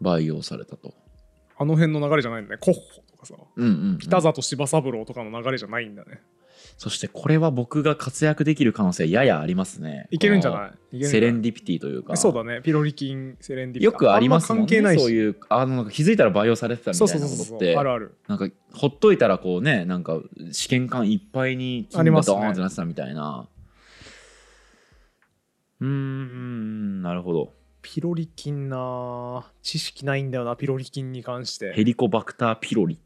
[0.00, 0.94] 培養されたと。
[1.56, 2.58] あの辺の流れじゃないんだね。
[2.60, 3.34] コッホとかさ。
[3.56, 6.20] うんうん、うん、北里柴三郎とかの流れじゃないんだね
[6.78, 10.06] そしてこれは僕が活躍できる可能性ややありますね。
[10.12, 11.00] いけるんじゃこない？
[11.00, 12.16] のセレンディピティというか。
[12.16, 14.64] そうだねピロリ菌セレンディピよくありますもんね。
[14.64, 15.00] ん関係ないし。
[15.02, 20.20] そういうあの気づいたら培養されてたみたいなことってあるあるなんかほっといたらこうねなんか
[20.52, 22.36] 試験管いっぱいにありますね。
[22.36, 23.48] 金がドーンってなってたみたいな。
[25.80, 27.54] うーんなるほど。
[27.82, 31.72] ピロリ菌な知識ないんだよなピロリ菌に関して。
[31.72, 32.98] ヘリコバクターピロリっ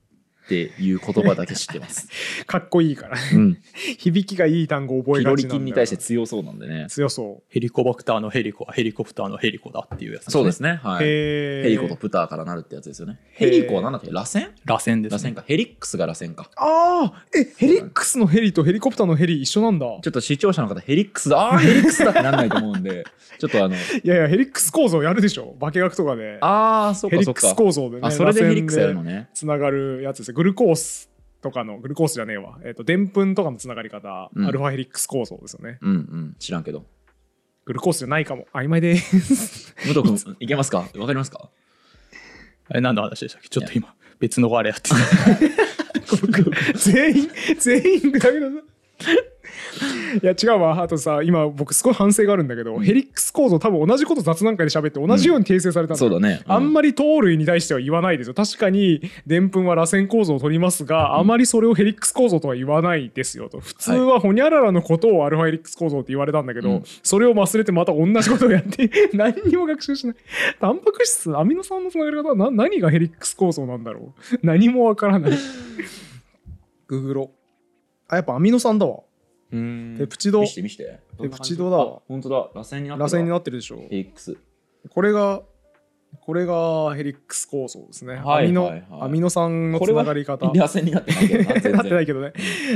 [0.49, 2.09] ていう言葉だけ知ってます、
[2.47, 3.19] かっこいいから。
[3.35, 3.59] うん、
[3.99, 6.87] 響きがいい単語覚えがちなんに対して強そうなんでね。
[6.89, 7.43] 強そう。
[7.49, 10.81] ヘリコバクターのヘリコはヘリコプターのヘリコだっていうやつ、そうですね。
[10.83, 11.05] はい。
[11.05, 13.19] ヘリコとプターからなるってやつですよね。
[13.33, 14.11] ヘリコは何だっけ？
[14.11, 14.51] 螺旋？
[14.65, 15.31] 螺旋ですね。
[15.31, 15.45] 螺旋か。
[15.47, 16.51] ヘリックスが螺旋か。
[16.57, 19.87] ああえヘリックスのヘリとヘリコプターのヘリ一緒なんだ。
[19.87, 21.39] ちょっと視聴者の方ヘリックスだ。
[21.39, 23.05] ああヘリックスだってなんないと思うんで。
[23.39, 23.75] ちょっとあの。
[23.75, 25.57] いやいやヘリックス構造やるでしょ。
[25.61, 26.39] 化学とかで。
[26.41, 29.29] ああそうヘリックスかそうか構造でねあそれでヘリックスやるのね。
[29.35, 32.59] つながるやつですよグルコースとかのグルコースじゃねえわ。
[32.65, 34.47] えっ、とでんぷんとかのつながり方、うん。
[34.47, 35.79] アルファヘリックス構造ですよね。
[35.81, 36.37] うんうん。
[36.39, 36.85] 知らんけど。
[37.65, 39.75] グルコースじゃないかも曖昧です。
[39.87, 40.79] 武藤君いけますか？
[40.79, 41.49] わかりますか？
[42.69, 43.49] あれ何の話でしたっけ？
[43.49, 44.97] ちょっと今別のあれやってた。
[46.79, 48.53] 全員全員グダグダだ
[50.23, 58.35] いや違うわあとさ今僕すごい反省があるんだけど、ヘリックス構造多分同じこと雑談会で喋って同じように訂正されたんだよそうだね、あんままり糖類に対しては言わないですよ。
[58.35, 63.61] 確かに、でんぷんは螺旋構造を取りますが、あまりそれをヘリックス構造とは言わないですよと。
[63.61, 70.17] 普通はホニャララのことをアルファヘリックス構造って言われたんだけど、うんそれを忘れてまた同じことをやって、何にも学習しない。
[70.61, 74.47] タンパク質、アミノ酸のつながり方はな何がヘリックス構造なんだろう？
[74.47, 75.33] 何もわからない。
[76.89, 77.31] ググロ。
[78.09, 79.01] あ、やっぱアミノ酸だわ。
[79.53, 83.77] うんペプチド見して見してペプチドだわ本当だ螺旋になって螺旋になっってるでしょ。
[83.91, 84.37] ヘリックス
[84.91, 85.43] これが、
[86.21, 88.17] これがヘリックス構造ですね。
[88.17, 90.47] はいアミノ、はいはいアミノ酸のつながり方。
[90.47, 92.33] 螺旋になってないけどな全然 なってないけどね。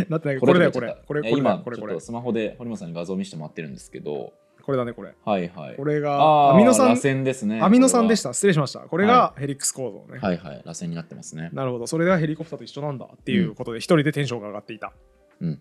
[0.08, 0.96] なってないけど、これだよ、これ。
[1.06, 2.00] これ、これこれ、これちょっと。
[2.00, 5.14] スマホで堀本さんに画像見せてもらってるんですけどこれだね、これ。
[5.24, 8.34] はいはいこれが、アミノ酸螺、旋ですねアミノ酸でしこた。
[8.34, 8.80] 失礼しました。
[8.80, 10.14] これがヘリックス構造ね。
[10.14, 11.86] れははいはい螺旋になってますねなるほど。
[11.86, 14.92] それがヘリコプターと一緒なんだっていうことで、一人でテンションが上がっていた。
[15.40, 15.60] うん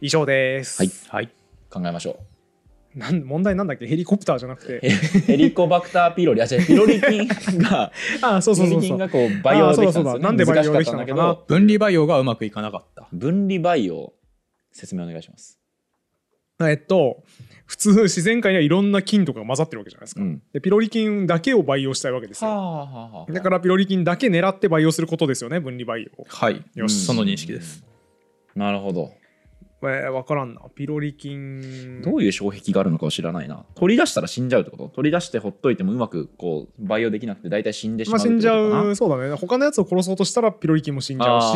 [0.00, 0.80] 以上です。
[0.82, 0.90] はい。
[1.08, 1.30] はい。
[1.70, 2.18] 考えましょ
[2.94, 3.86] なん問題なんだっけ？
[3.86, 4.88] ヘリコプターじゃなくうて。
[4.88, 6.42] ヘ ヘリコバクターピロリ。
[6.42, 7.26] あ違う ピロリ菌
[7.58, 7.90] が
[8.22, 8.80] あ、そうそうそうそう。
[8.80, 11.28] ピロリ菌がこう培養できたんですなんでね培養できたたんだけのかな？
[11.34, 13.08] ど分離培養がうまくいかなかった。
[13.12, 14.12] 分離培養。
[14.72, 15.58] 説明お願いします。
[16.62, 17.24] えっと、
[17.66, 20.20] 普通自然界にはいろんな菌とかが混ざってるわけじゃないですか。
[20.20, 20.42] うん。
[20.52, 22.50] でピロリ菌だけを培養したいわけですよ。
[22.50, 23.32] はあはあはあ。
[23.32, 26.10] だからピロリ菌だけ狙って培養することですよね、分離培養。
[26.28, 26.62] はい。
[26.76, 27.84] よしその認識です。
[28.54, 29.12] なるほど
[29.90, 30.60] えー、わからんな。
[30.74, 32.02] ピロリ菌。
[32.02, 33.64] どういう障壁があるのかを知らないな。
[33.74, 34.88] 取り出したら死んじゃうってこと？
[34.88, 39.34] 取り出してほっといてもうまくこう培養できなくて大体死んでしまうまあ、死んじゃう、そうだね。
[39.34, 41.54] 他のやつを殺そうとしたらピロリ菌も死んじゃうし、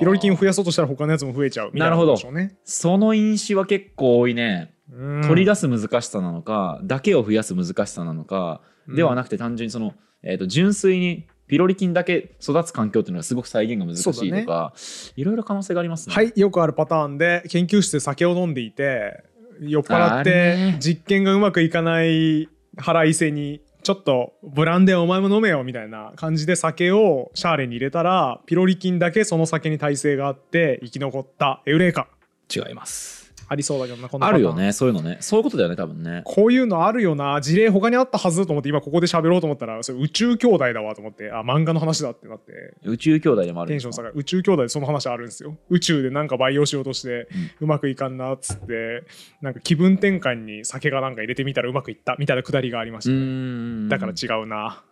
[0.00, 2.14] ピロリ菌を増やそうとしたら他のやつも増えちゃうみたいななるほど。
[2.14, 2.56] ことでしょうね。
[2.64, 4.74] その因子は結構多いね、
[5.22, 14.72] 取り出す難しさなのかだけを増やす難しさなのか、ではなくて単純にその、えー、と純粋にピロリ菌だけ育つ環境っていうのがすごく再現が難しいとか、
[15.16, 16.14] いろいろ可能性がありますね。
[16.14, 19.22] はい、よくあるパターンで研究室で酒を飲んでいて
[19.60, 20.76] 酔っ払ってね。
[20.80, 32.08] 実験がうまくいかない腹いせにちょっとブランデーお前も飲めよみたいな感じで酒をシャーレに入れたらピロリ菌だけその酒に耐性があって生き残ったエウレーカ。
[32.50, 35.18] 違いますありそうだけどなこのあるよねそういうのね。
[35.20, 36.22] そういうことだよね多分ね。
[36.24, 37.40] こういうのあるよな。
[37.40, 41.30] 事例他にあったはずと思って今ここで喋ろうと思ったらそれ宇宙兄弟だわと思って。
[41.30, 42.52] あ漫画の話だってなって。
[42.84, 44.14] 宇宙兄弟でもあるテンション下がる。
[44.16, 45.56] 宇宙兄弟でその話あるんですよ。
[45.68, 47.28] 宇宙でなんか培養しようとして
[47.60, 49.04] うまくいかんなっつって
[49.40, 53.88] なんか気分転換に酒がなんか入れてみたらうまくいったみたいなくだりがありましうたね、ん。
[53.88, 54.82] だから違うな、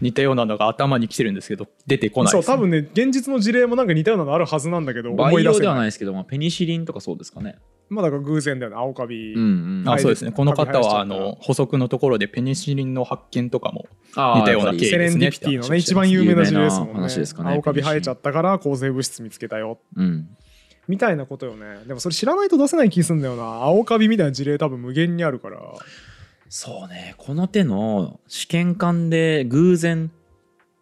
[0.00, 5.74] 似たようなのが頭に来てるんですけど出てこないです、そう多分ね現実の事例もなんか似たようなのあるはずなんだけど思い出せない。
[5.74, 7.56] ないですけど、まあ、ペニシリンとかそうですかね。
[7.88, 9.42] まあだから偶然だよね青カビ、うん。
[9.42, 9.44] う
[9.84, 10.32] んあそうですね。
[10.32, 17.14] この方はあの補足のところでペニシリンの発見とかも似たようなやっぱり経緯セレンディピティのね一番有名な事例ですもんね。
[17.14, 17.54] ですかね。
[17.54, 20.28] 青カビ生えちゃったから抗生物質見つけたようん。
[20.86, 21.84] みたいなことよね。
[21.86, 23.42] でもそれ知らないと出せない気すんだよな。
[23.42, 25.60] 青カビみたいな事例多分無限にあるから
[26.48, 27.14] そうね。
[27.18, 30.10] この手の試験管で偶然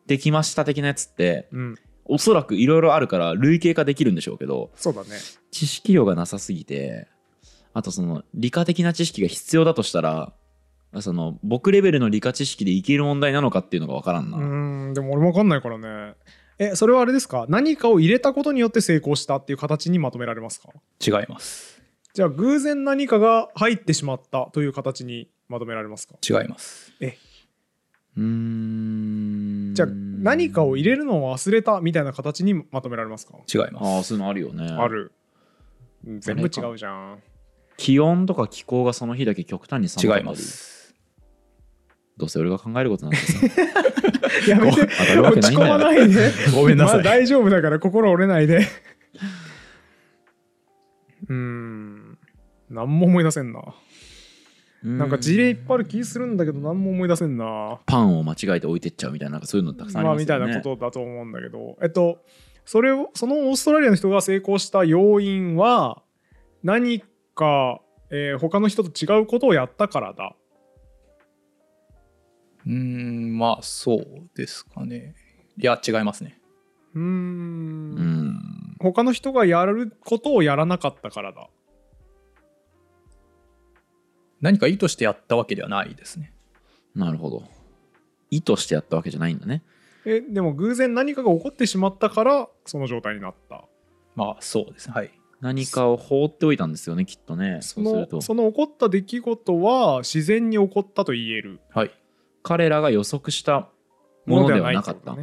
[0.07, 1.75] できました的なやつってうん。
[2.05, 5.09] おそらくいろいろあるから類型化できるんでしょうけどそうだね。
[5.51, 7.09] 知識量がなさすぎて
[7.75, 10.33] あとその理科的な知識が必要だとしたら
[11.01, 16.15] その僕レベルの理科知識でいける問題なのかっていうのが分からんな、うーんでも俺も分かんないからね。
[16.59, 17.45] えそれはあれですか？
[17.49, 20.71] 何かを入れたことによって成功したっていう形にまとめられますか？
[21.05, 21.83] 違います。
[22.15, 26.15] じゃあ偶然何かが入ってしまったという形にまとめられますか？
[26.29, 26.93] 違います。
[27.01, 27.17] え。
[28.17, 29.75] うーん。
[29.75, 33.35] じゃあ何かを入れるのを忘れたみたいな形にまとめられますか？
[33.53, 33.85] 違います。
[33.85, 34.67] ああそういうのあるよね。
[34.69, 35.13] ある。
[36.07, 37.23] うん全部違うじゃん。
[37.77, 40.95] 気温とか気候がその日だけ極端に寒違います。
[42.17, 43.39] どうせ俺が考えることなんてさ。
[44.49, 44.87] やめて。
[44.87, 46.33] 当たるわけ落ち込ないんだよまないで。
[46.57, 46.97] ごめんなさい。
[46.97, 48.67] まあ大丈夫だから心折れないで。
[51.29, 52.19] うーん。
[52.71, 53.61] 何も思い出せんな
[54.83, 57.81] なんか事例いっぱいある気するんだけど何も思い出せんな。
[57.87, 60.45] パンを間違えて置いてっちゃうみたいななんかそういうのたくさんありまあますよね。
[60.45, 62.19] みたいなことだと思うんだけどえっと
[62.65, 66.03] それをそのオーストラリアの人が成功した要因は
[66.63, 67.01] 何
[67.35, 70.35] か、えー他の人と違うことをやったからだ。
[72.67, 75.15] うーんまあそうですかね。
[75.59, 76.41] いや違いますね。
[76.95, 77.05] うーん。
[77.05, 77.09] う
[78.03, 78.77] ん。
[78.81, 81.49] 他の人がやることをやらなかったからだ
[84.41, 86.33] 何か意図してやったわけではないですね
[86.95, 87.45] なるほど。
[88.31, 89.63] 意図してやったわけじゃないんだね。
[90.05, 93.65] えでも偶然何かが起こってしまったからその状態になった
[94.15, 97.59] まあそうですねはい何かを放っておいたんですよね、きっとね。
[97.61, 98.23] そそうするとの。
[98.23, 101.91] その起こった出来事は自然に起こったと言えるはい
[102.43, 103.69] 彼らが予測した
[104.25, 105.15] ものではなかった。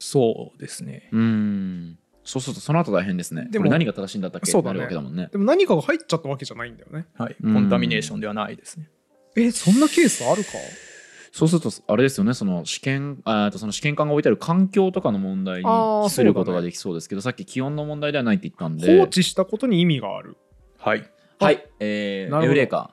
[0.00, 1.98] そうですねうーん。
[2.24, 3.48] そうするとその後大変ですね。
[3.50, 4.50] でも何が正しいんだったっけ？
[4.50, 4.80] そうだね。
[4.80, 5.28] なるわけだもんね。
[5.32, 7.06] でも何かが入っちゃったわけじゃないんだよね。
[7.16, 7.36] はい。
[7.42, 7.54] うん。
[7.54, 8.88] コンタミネーションではないですね。
[9.36, 10.50] えそんなケースあるか？
[11.32, 12.34] そうするとあれですよね。
[12.34, 18.98] その試験あーとその試験管が置いてある環境とかの問題にすることができそうですけどさっき気温の問題ではないって言ったんで。
[18.98, 20.36] 放置したことに意味がある。
[20.78, 21.08] はい。
[21.38, 22.52] はい、えー、なるほど。
[22.52, 22.90] エウレカ、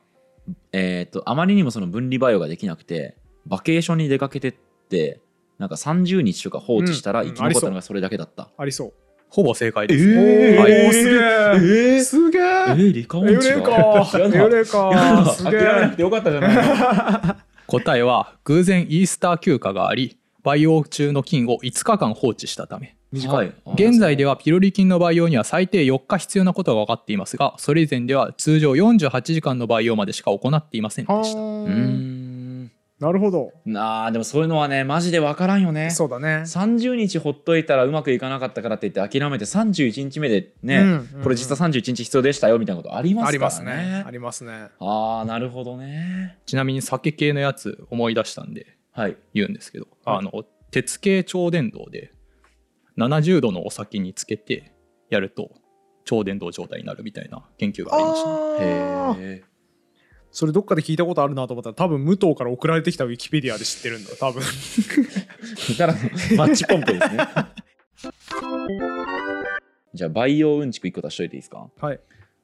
[0.72, 5.20] えー、とあまりにもその分離バイオができなくてバケーションに出かけてって
[5.58, 7.28] なんか30日とか放置したらうん。
[7.30, 8.94] 生き残ったのがそれだけだった、ありそう
[9.30, 10.06] ほぼ正解です。
[10.06, 10.60] ね、えー。
[10.60, 10.88] はい。
[10.88, 10.92] おー。
[10.92, 13.72] すげええーすげええー、リカオンチエウレカ
[14.18, 16.56] エウレカすげえ諦めなくてよかったじゃない。
[16.56, 17.36] の
[17.68, 22.96] 答えは偶然イースター休暇があり培養中の菌を5日間放置したため。
[23.28, 31.40] はい、現在ではピロリ菌の培養には最低4日必要なことが分かっていますがそれ以前では通常48時間の培養までしか行っていませんでした。
[31.40, 32.16] うーはん
[33.00, 33.52] なるほど。
[33.64, 35.92] なあでもそういうのはねマジで分からんよね。
[35.92, 36.44] そうだね。
[36.46, 40.86] 30日ほっといたらうまくいかなかったからって言って諦めて31日目でね、う
[41.20, 43.72] んこれ実は31日必要でしたよみたいなことありますからね。
[43.72, 44.04] ありますね。
[44.08, 44.70] ありますね。
[44.80, 46.40] ああなるほどね。
[46.48, 49.18] ちなみに酒系のやつ思い出したんではい。
[49.36, 50.18] 言うんですけど、はい。
[50.18, 52.12] あの鉄系超伝導で
[52.98, 54.74] 70度のお酒につけて
[55.12, 55.52] やると
[56.04, 58.30] 超伝導状態になるみたいな研究がありました。
[58.30, 59.57] ねへえ
[60.38, 64.43] それどっかで聞いたことあるなと思ったら多分武藤から送られてきたウィキペディアで知ってるんだ多分。
[64.43, 65.93] だから
[66.38, 67.17] マッチポンプですね。
[69.95, 71.67] じゃあ培養うんちく1個足しといていいですか？
[71.82, 72.00] はい。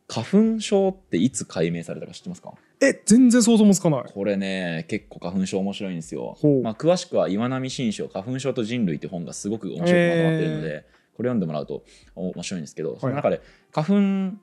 [0.07, 2.55] 花粉症っていつ解明されたか知ってますか？
[2.81, 4.03] え全然想像もつかない。
[4.11, 6.35] これね結構花粉症面白いんですよ。
[6.63, 11.83] まあ、詳しくは岩波新書花粉症と人類って本がすごく面白くまとまっているので、これ読んでもらうと
[12.15, 13.39] 面白いんですけどその中で
[13.71, 14.37] 花粉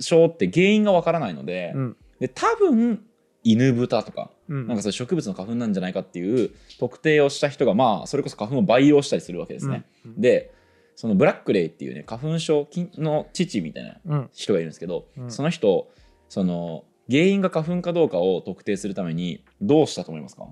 [0.00, 3.04] 症って原因がわからないので,、うんで多分
[3.42, 4.66] 犬豚とかうん。
[4.66, 9.84] なんかそれ植物の花粉なんじゃないかっていう特定をした人がまあそれこそ花粉を培養したりするわけですね。
[10.04, 10.20] うん。
[10.20, 10.52] で
[10.96, 14.30] そのブラックレイっていうね花粉症菌の父みたいなうん。
[14.32, 15.30] 人がいるんですけど、うん。
[15.30, 15.90] その人
[16.28, 20.46] その原因が花粉かどうかを特定するためにどうしたと思いますか？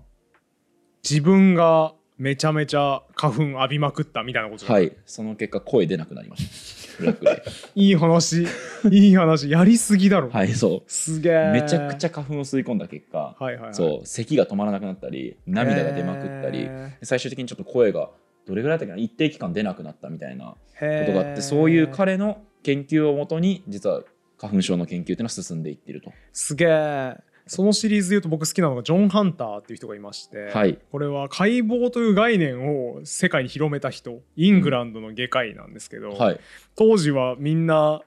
[1.03, 4.93] 自分がめちゃめちゃ花粉浴びまくったみたいなことはいい。
[5.07, 7.43] その結果声出なくなりましたフラッグで。
[7.75, 8.47] いい話。
[8.91, 9.51] いい話。
[9.51, 11.61] やりすぎだろ、はいそすげうえ。
[11.63, 18.11] めちゃくちゃ花粉を吸い込んだ結果はいはい、はい、そう咳が止まらなくなったり涙が出まくったり、へ最終的にちょっと声が
[18.47, 21.07] どれぐらいだったっけな一定期間出なくなったみたいなー。
[21.07, 24.03] ことがあってそういう彼の研究をもとに実は
[24.39, 26.13] 花粉症の研究っていうのは進んでいっていると。
[26.33, 30.79] すげえそのシリーズで言うと僕好きなのがジョン・ハンターっていう人がいまして、はい。
[30.91, 36.41] これは解剖という概念を世界に広めた人イングランドの外科医なんですけど、はい。
[36.77, 38.01] 当時はみんな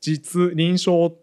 [0.00, 1.14] 実臨床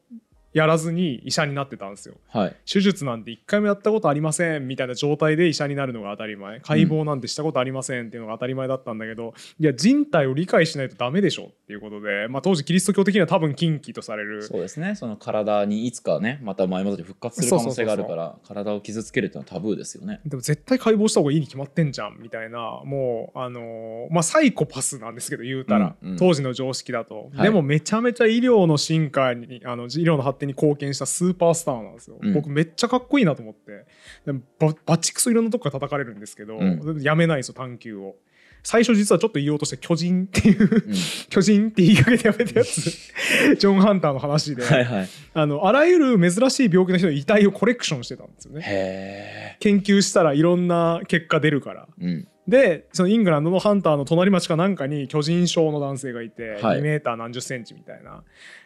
[0.53, 2.15] やらずに医者になってたんですよ。
[2.29, 2.55] はい。
[2.71, 6.59] 手術なんて一回もやったことありませんみたいな状態で医者になるのが当たり前。
[6.61, 14.43] 解剖なんてしたことありませんっていうのが当たり前だったんだけど、いや人体を理解しないとダメでしょっていうことで、まあ、当時キリスト教的には多分禁忌とされる。
[14.43, 14.95] そうですね。
[14.95, 20.21] その体にいつかねまた前戻り復活する可能性があるから体を傷つけるっていうのはタブーですよね。
[20.25, 26.17] でも絶対解剖した方がいいに決まってんじゃんみたいなもうあのーまあサイコパスなんですけど言うたら、うんうん。
[26.17, 27.43] 当時の常識だと、はい。
[27.43, 32.33] でもめちゃめちゃ医療の進化にあの医療の発展に貢献したスーパースターなんですよ、うん。
[32.33, 33.85] 僕めっちゃかっこいいなと思って。
[34.25, 37.01] でもババチクソいろんなとこから叩かれるんですけど、うん。
[37.01, 38.15] やめないんですよ探求を。
[38.63, 40.93] 最初実はちょっと言おうとして巨人っていううん。
[41.29, 42.81] 巨人って言いかけてやめたやつ。
[43.59, 45.09] ジョン・ハンターの話で、はいはい。
[45.33, 49.57] あのあらゆる珍しい病気の人の遺体をコレクションしてたんですよね。
[49.59, 51.87] 研究したらいろんな結果出るから。
[51.99, 52.27] うん。
[52.47, 56.79] でそのイングランドのハンターの隣町かなんかに巨人症の男性がいて、はい。
[56.79, 58.23] 2メーター何十センチみたいな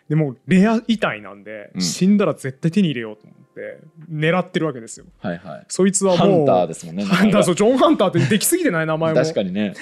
[0.10, 1.82] でもうレア遺体なんで、うん。
[1.82, 3.80] 死んだら絶対手に入れようと思って
[4.12, 5.06] 狙ってるわけですよ。
[5.20, 5.66] はいはい。
[5.68, 7.04] そいつはハもうンターですもんね。
[7.04, 9.20] ハンターそうジョン・ハンターってできすぎてない名前も。
[9.20, 9.74] 確かにね。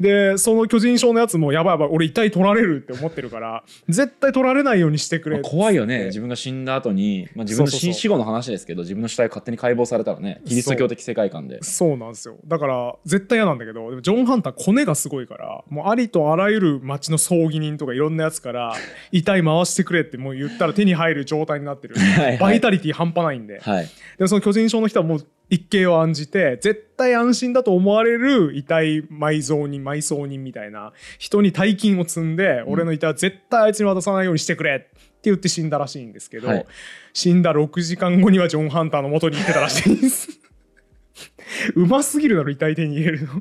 [0.00, 6.06] でその巨人症のやつもやばいやばい俺遺体取られるって思ってるから絶対取られないようにしてくれまあって怖いよね。
[6.06, 11.62] 自分が死んだ後に、まあ、自分の死死後の話ですけど自分の死体勝手に解剖されたらねキリスト教的世界観で。
[11.62, 12.36] そうなんですよ。
[12.46, 18.74] だから絶対嫌なんだけどでもジョン・ハンターコネがすごいからもうありとあらゆる町の葬儀人とかいろんなやつから
[19.12, 21.96] 遺体回してくれってもう言ったら手に入る状態になってる。
[21.96, 22.38] はいはい。
[22.38, 23.60] バイタリティ半端ないんで。
[23.60, 23.84] はい。
[24.18, 36.66] でもその巨人症の人はもう一計を案じて絶対安心だと思われる遺体埋蔵人埋葬人みたいな人に大金を積んで、俺の遺体は絶対あいつに渡さないようにしてくれって言って死んだらしいんですけど、はい。
[37.12, 40.28] 死んだ6時間後にはジョン・ハンターの元に行ってたらしいんです。
[41.74, 43.34] うますぎるだろ遺体手に入れるの。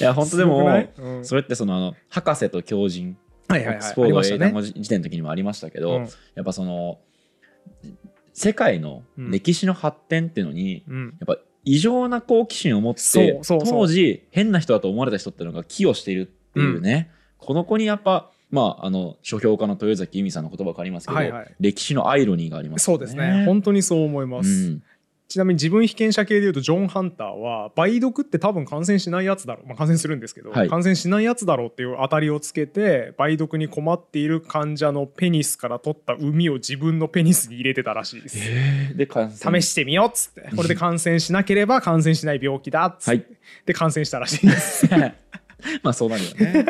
[0.00, 0.88] いや本当でもい？
[0.96, 1.24] うん。
[1.24, 3.16] それってそのあの博士と狂人
[3.48, 3.82] はいはいはい。
[3.82, 4.46] スフォードありましたね。
[4.46, 6.08] 英単語辞典の時にもありましたけど、うん。
[6.34, 6.98] やっぱその
[8.32, 11.16] 世界の歴史の発展っていうのに、うん。
[11.20, 21.54] やっぱ異常な好奇心を持って当時変な人だと思われた人っていうのが寄与しているっていうね、この子にやっぱまああの書評家の豊崎由美さんの言葉がありますけど、はいはい。
[21.60, 23.44] 歴史のアイロニーがありますよそうですね。
[23.46, 24.82] 本当にそう思います、うん
[25.32, 30.68] ちなみに自分被験者系でいうとジョン・ハンターは梅毒って多分感染しないやつだろう、まあ、感染するんですけど、はい。
[30.68, 38.96] 感染しないやつだろうっていう当たりをつけて梅毒に困っている患者のペニスから取った膿を自分のペニスに入れてたらしいです。
[38.96, 39.62] で感染。
[39.62, 40.54] 試してみようっつって。
[40.54, 43.26] これで感染しなければ感染しない病気だっつって、はい。
[43.64, 44.84] で感染したらしいです。
[44.84, 44.88] い
[45.82, 46.66] まあそうなるよね。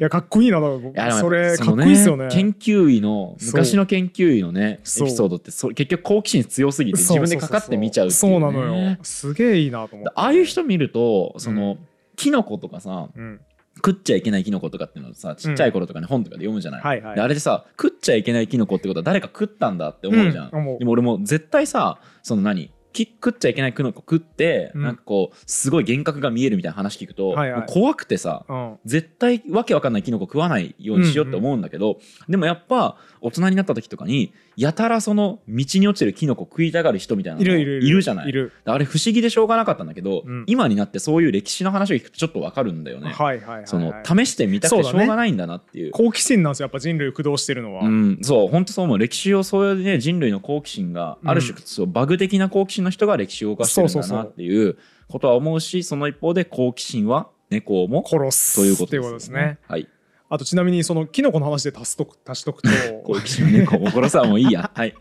[0.00, 2.28] やかっこいいなそれかっのこいいですよね。
[2.30, 8.96] 研究医の昔の研究医のねエピソードってそ結局好奇心強すぎて自分でかかって見ちゃうね、そうなのよ。
[9.02, 10.12] すげえいいなと思って。
[10.14, 11.78] ああいう人見るとその、う
[12.16, 13.40] キノコとかさうん。
[13.74, 17.14] 食っちゃいけないキノコとかっていうのをさちっちゃい頃とかに本とかで読むじゃない、はいはい。
[17.14, 22.70] であれでさ食っちゃいけないキノコってことは誰か食ったんだって思うじゃん、うんでも俺も絶対さその何？
[22.92, 24.82] き食っちゃいけないキノコ食って、うん。
[24.82, 27.66] なんかこうすごい幻覚が見えるみたいな話聞くと、はいはい。
[27.66, 28.78] 怖くてさうん。
[28.84, 38.02] 絶対わけわかんないキノコ食わないようにしようって思うんだけど、でもやっぱ大人になった時とかにやたらその道に落ちてるキノコ食いたがる人みたいなのいるいるいる。
[38.02, 38.28] じゃない。
[38.28, 38.52] いる。
[38.64, 40.44] あれ不思議でしょうがなかったんだけど、うん。
[40.46, 43.10] 今になってそういう歴史の話を聞くとちょっとわかるんだよね。
[43.10, 43.66] はいはいはいはい。
[43.66, 45.92] その試してみたくてしょうがないんだなっていう。
[45.92, 48.98] 好奇心なんですよやっぱ人類を駆動してるのは、うん、そう本当そう思う。
[48.98, 54.76] 歴史をそういうね人類の好奇心が、うんある種そうバグ的な好奇心の人が歴史を動かしてるんだなっていう
[55.08, 59.58] ことは思うしその一方で好奇心は猫をも殺すということですよことですね。
[59.66, 59.88] はい
[60.32, 62.68] あとちなみにそのキノコの話で足すと足しとくと
[63.04, 64.70] 好奇心は猫を殺すはもういいや。
[64.74, 64.94] はい、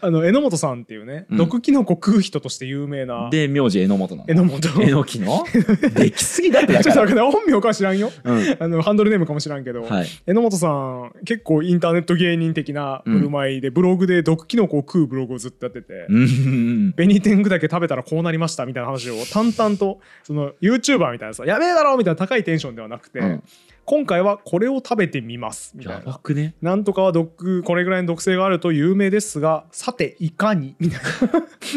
[0.00, 4.28] あの榎本さんっていうね、うん毒キノコ食う人として有名なで名字榎本なの。
[4.28, 4.82] 榎本。
[4.82, 5.44] えのきの？
[5.94, 6.92] できすぎだってだちょ。
[6.92, 8.12] っと待って本名かは知らんよ。
[8.24, 8.56] うん。
[8.60, 10.06] あのハンドルネームかもしらんけど、はい。
[10.26, 16.16] 榎本さん結構インターネット芸人的な振る舞いで、ブログで毒キノコを食うブログをずっとやってて、うん。
[16.16, 23.42] うん紅天狗だけ食べたらこうなりましたみたいな話を淡々とその YouTuber みたいなさやべえだろみたいな高いテンションではなくて、うん
[23.90, 25.72] 今回はこれを食べてみます。
[25.74, 26.20] みたやいな。
[26.34, 26.54] ね。
[26.60, 30.74] なんとかは毒これぐらいの毒性があると有名ですがさていかに？
[30.78, 31.08] みたいな。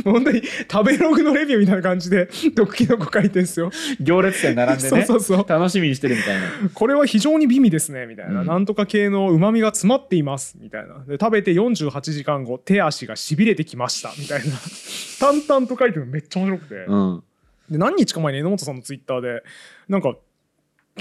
[0.12, 4.90] 本当に食べログのレビューみたいな感じで毒キノコ書いてんすよ、行列店並んでね。
[4.90, 5.46] そうそうそう。
[5.48, 6.50] 楽しみにしてるみたいな。
[6.74, 8.06] これは非常に美味ですね。
[8.08, 8.48] みたいな、うん。
[8.48, 10.58] なんとか系のうまみが詰まっています。
[10.60, 11.06] みたいな。
[11.08, 14.12] で食べて48時間後手足がしびれてきました。
[14.20, 14.56] みたいな。
[15.18, 17.24] 淡々と書いてるのめっちゃ面白くて、うん。
[17.70, 19.44] で何日か前に榎本さんのツイッターで
[19.88, 20.18] なんか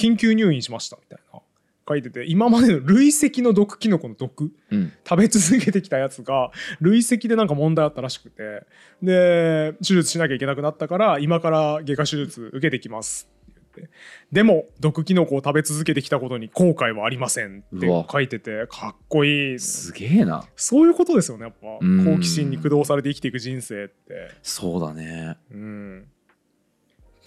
[0.00, 1.40] 緊急入院しましたみたいな
[1.88, 4.92] 書いてて今までの累積の毒キノコの毒うん。
[5.08, 8.62] 食べ続けてきたやつが累積でなんか問題あったらしくて。
[9.02, 13.94] で手術しなきゃいけなくなったから今から外科手術受けてきますって言って。
[14.30, 19.58] でも毒キノコを食べ続けてきたことに後悔はありませんって書いててかっこいい。
[19.58, 20.44] すげえな。
[20.54, 21.66] そういうことですよねやっぱ。
[21.80, 22.04] うん。
[22.04, 24.30] 好奇心に駆動されて生きていく人生って。
[24.42, 25.36] そうだね。
[25.50, 26.06] うん。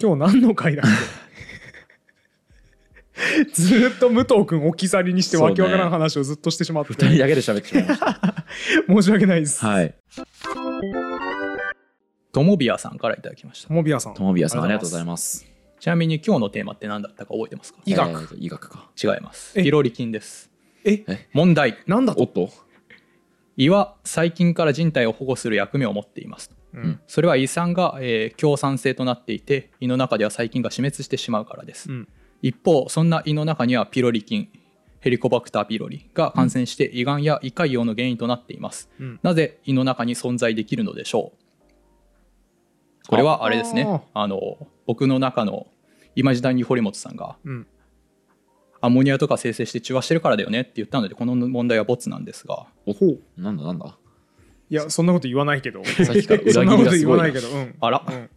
[0.00, 1.53] 今日何の回だっけ？
[3.52, 8.44] ずーっと武藤君置き去りにしてわけわからん話をずっとしてしまって、二人だけで喋ってしまいました。
[8.88, 9.64] 申し訳ないです。
[9.64, 9.94] はい。
[12.32, 13.68] ともびやさんからいただきました。
[13.68, 14.14] ともびやさん。
[14.14, 15.46] ともびやさんありがとうございまます。
[15.78, 17.80] ちなみに今日のテーマって何だったか覚えてますか？
[17.86, 18.90] 医学えー医学か。
[19.02, 19.58] 違います。
[19.58, 19.62] え。
[19.62, 20.26] ピロリ菌です。
[20.44, 20.50] す。
[20.84, 21.78] え、問題。
[21.86, 22.22] なんだと？
[22.22, 22.50] おっと？
[23.56, 27.00] 胃は細菌から人体を保護する役目を持っていますうん。
[27.06, 32.08] それは胃酸が、えー強酸性となっていて胃の中では細菌が死滅してしまうからです、うん
[32.46, 34.50] 一方そんな胃の中にはピロリ菌
[35.00, 39.20] ヘリコバクターピロリが感染して胃がんや胃潰瘍の原因となっています、うん。
[39.22, 41.32] なぜ胃の中に存在できるのでしょ
[43.06, 43.08] う？
[43.08, 44.02] これはあれですね。
[44.12, 45.68] あの僕の中の
[46.16, 47.66] イマジナリー堀本さんがうん。
[48.82, 52.66] アンモニアとか生成して中和してるからだよねって言ったのでこの問題はボツなんですが。
[52.84, 53.20] おほう。
[53.38, 53.96] なんだなんだ。
[54.68, 55.82] いや、そんなこと言わないけど。
[55.82, 57.48] さっきから裏切りそんなこと言がすごいなわないけど。
[57.48, 57.74] うん。
[57.80, 58.04] あら。
[58.06, 58.30] うん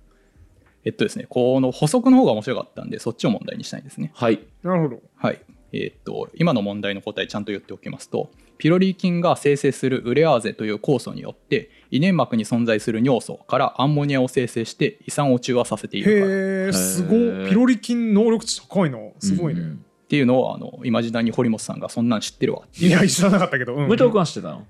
[0.87, 5.01] えっとですねこの補足の方が面白かったんでそっちを問題にしたいんですねはいなるほど。
[5.17, 5.41] はい、
[5.73, 17.09] えーっと今の問題の答えちゃんと言っておきますとピロリ菌が生成するウレアーゼという酵素によって胃粘膜に存在する尿素からアンモニアを生成して胃酸を中和させているからっへえ、すご。
[17.47, 18.97] ピロリ菌能力値高いな。
[19.19, 19.61] すごいね。
[19.61, 23.75] うんていうのをあのイマジナーに堀本さんがそんなん知ってるわいや、知らなかったけど。
[23.75, 24.65] うん武藤君は知ってたの？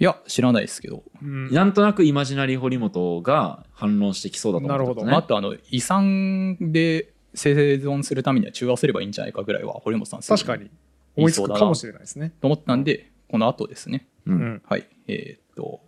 [0.00, 10.70] いや知らないですけど、うんなんとなくイマジナリー堀本が反論してきそうだと思ったなるほどねまあ、あとあの胃酸で生存するためには中和すればいいんじゃないかぐらいは堀本さん確かに。
[11.16, 12.32] 思いつくかもしれないですね。
[12.40, 14.62] と思ったんでこの後ですねううんん。
[14.66, 15.80] はい、えーっと、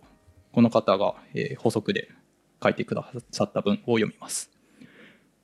[0.51, 2.09] この方が、えー補足で
[2.63, 4.49] 書いてくださった文を読みます。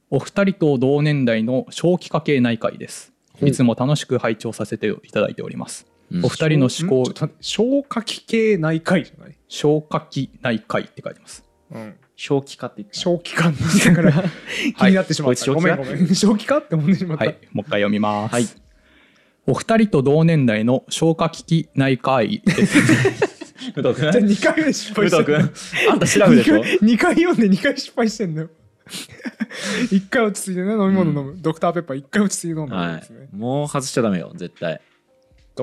[0.09, 3.13] お二人と同年代の小規家系内科医です。
[3.41, 5.92] いつも楽しく拝聴させていただいております。
[6.13, 9.35] うんお二人の思考っ、と待って消化器系内科医じゃない？
[9.47, 11.43] 消化器内科医って書いてます。
[11.71, 11.95] うん。
[12.15, 14.11] 正気かって言ってた正気かだから
[14.77, 15.51] 気になってしまった。
[15.51, 16.07] ごめんごめん。
[16.15, 17.25] 正気かって思ってしまった。
[17.25, 18.33] はい、もう一回読みます。
[18.33, 18.45] はい
[19.45, 22.77] お二人と同年代の消化器器内科医です。
[23.75, 25.25] 武 藤じゃあ君2回目失敗してる。
[25.25, 26.63] 君あんた調べでしょ？
[26.81, 28.49] 2回読んで2回失敗してんのよ。
[29.91, 31.35] 1回落ち着いてね、飲み物飲む。
[31.41, 33.27] ドクターペッパー1回落ち着いて飲んだんはですね。
[33.33, 34.79] いもう外しちゃダメよ絶対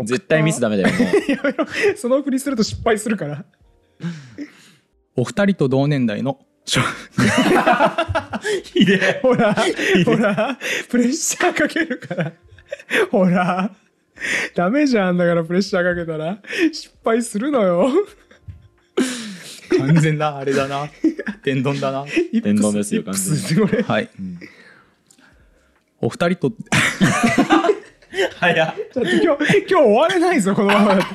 [0.05, 1.67] 絶対ミスダメだよもう やめろ。
[1.97, 3.45] そのふりすると失敗するから。
[5.17, 6.83] お二人と同年代の消
[8.63, 9.55] ひでほら、
[10.05, 12.33] ほら、プレッシャーかけるから。
[13.11, 13.75] ほら、
[14.55, 16.39] ダメじゃんだからプレッシャーかけたら
[16.73, 17.89] 失敗するのよ。
[19.79, 20.89] 完全なあれだな。
[21.43, 22.05] 天丼だな。
[22.43, 23.83] 天丼ですよイップスこれ。
[23.83, 24.11] はい。
[26.01, 26.57] お二人と、
[28.39, 31.07] 早っちょっと今日、今日終われないぞ、このままだと。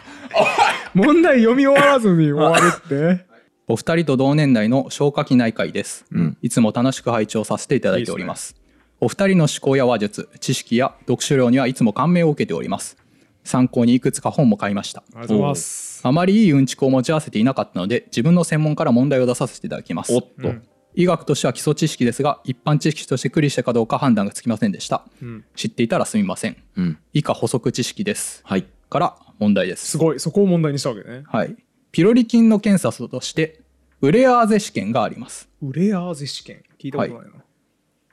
[0.93, 3.25] 問題読み終わらずに終わるって。
[3.67, 6.05] お二人と同年代の消化器内科医です。
[6.11, 8.55] うんいつも楽しく拝聴させていただいております。
[8.99, 12.97] お二人の思考や話術、知識や読書量にはいつも感銘を受けております。
[13.43, 15.03] 参考にいくつか本も買いました。
[15.13, 16.01] ありがとうございます。
[16.03, 20.19] あまりいいうんちくを持ち合わせていなかったので、自分の専門から問題を出させていただきますお。
[20.19, 20.63] っと、うん
[20.95, 25.03] 医学としては基礎知識ですが、一般知識としてクリしたかどうか判断がつきませんでした。
[25.21, 26.57] うん知っていたらすみません。
[26.77, 28.41] うん以下補足知識です。
[28.45, 29.87] はいから問題です。
[29.87, 31.23] すごい、そこを問題にしたわけね。
[31.27, 31.55] はい。
[31.91, 33.61] ピロリ菌の検査として、
[34.01, 35.49] ウレアーゼ試験があります。
[35.61, 36.63] ウレアーゼ試験。
[36.79, 37.31] 聞いたことないな。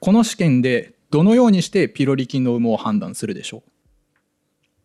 [0.00, 3.62] この試験で、どのようにしてピロリ菌の有無を判断するでしょ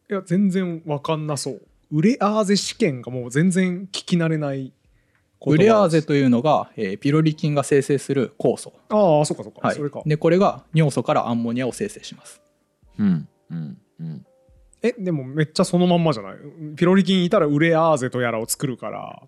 [0.09, 1.61] いや、全然わかんなそう。
[1.91, 4.73] ウレアーゼ試験がもう全然聞き慣れない
[5.45, 8.73] ウレアーゼというのが、えーピロリ菌が生成する酵素。
[8.89, 9.67] ああ、そうかそうか。
[9.67, 9.75] はい。
[9.75, 10.01] それか。
[10.05, 12.41] で、これが尿素からアンモニアを生成します。
[12.97, 14.25] うんうんうん。
[14.81, 16.35] え、でもめっちゃそのまんまじゃない？
[16.75, 19.21] ピロリ菌いたらウレアーゼとやらを作るから、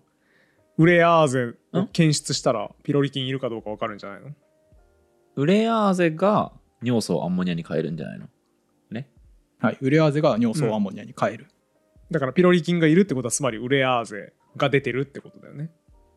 [0.78, 4.30] ウレアーゼを検出したらピロリ菌いるかどうかわかるんじゃないの？
[5.36, 6.52] ウレアーゼが
[6.82, 8.26] 尿素をアンモニアに変えるんじゃないの？
[8.90, 9.08] ね？
[9.58, 11.48] はい、ウレアーゼが尿素をアンモニアに変える、
[12.10, 15.70] だからピロリ菌がいるってことはつまりウレアーゼが出てるってことだよね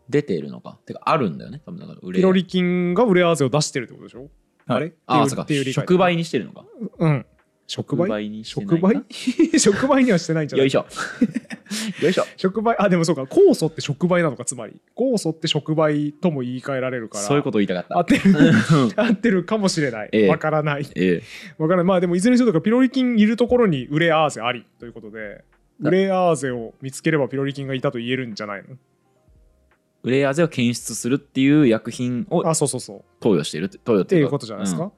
[0.10, 0.78] 出ているのか？
[0.86, 1.62] てかあるんだよね？
[1.66, 4.28] 多分だから売れピロリ菌がウレアーゼを出してるってことでしょ、
[4.68, 4.93] あれ？
[5.08, 6.66] あいう理解触媒にしてるのか？
[6.99, 7.26] うん。
[7.66, 8.28] 触媒？
[8.28, 8.82] にしてない？
[8.82, 9.58] か触媒？
[9.60, 10.66] 触媒にはしてないんじゃない？
[10.66, 10.86] よいしょ。
[12.04, 12.26] よいしょ。
[12.36, 12.76] 触媒？
[12.78, 13.24] あでもそうか。
[13.24, 14.74] 酵素って触媒なのかつまり。
[14.97, 17.24] 酵素って触媒とも言い換えられるから。
[17.24, 17.97] そういうことを言いたかった。
[17.97, 18.32] 合ってる。
[18.32, 18.93] うん。
[18.97, 20.10] 合ってるかもしれない。
[20.12, 20.28] ええ。
[20.28, 20.86] わからない。
[20.95, 21.24] ええ。
[21.58, 21.86] わからない。
[21.86, 25.43] まあでもいずれにしろピロリ菌いるところにウレアーゼありということで
[25.80, 28.76] ウレアーゼを見つければピロリ菌がいたと言えるんじゃないの？
[30.04, 32.97] ウレアーゼを検出するっていう薬品をあそうそうそう。
[32.99, 34.91] っ投与しているって投与ってていうことじゃないですか、うん。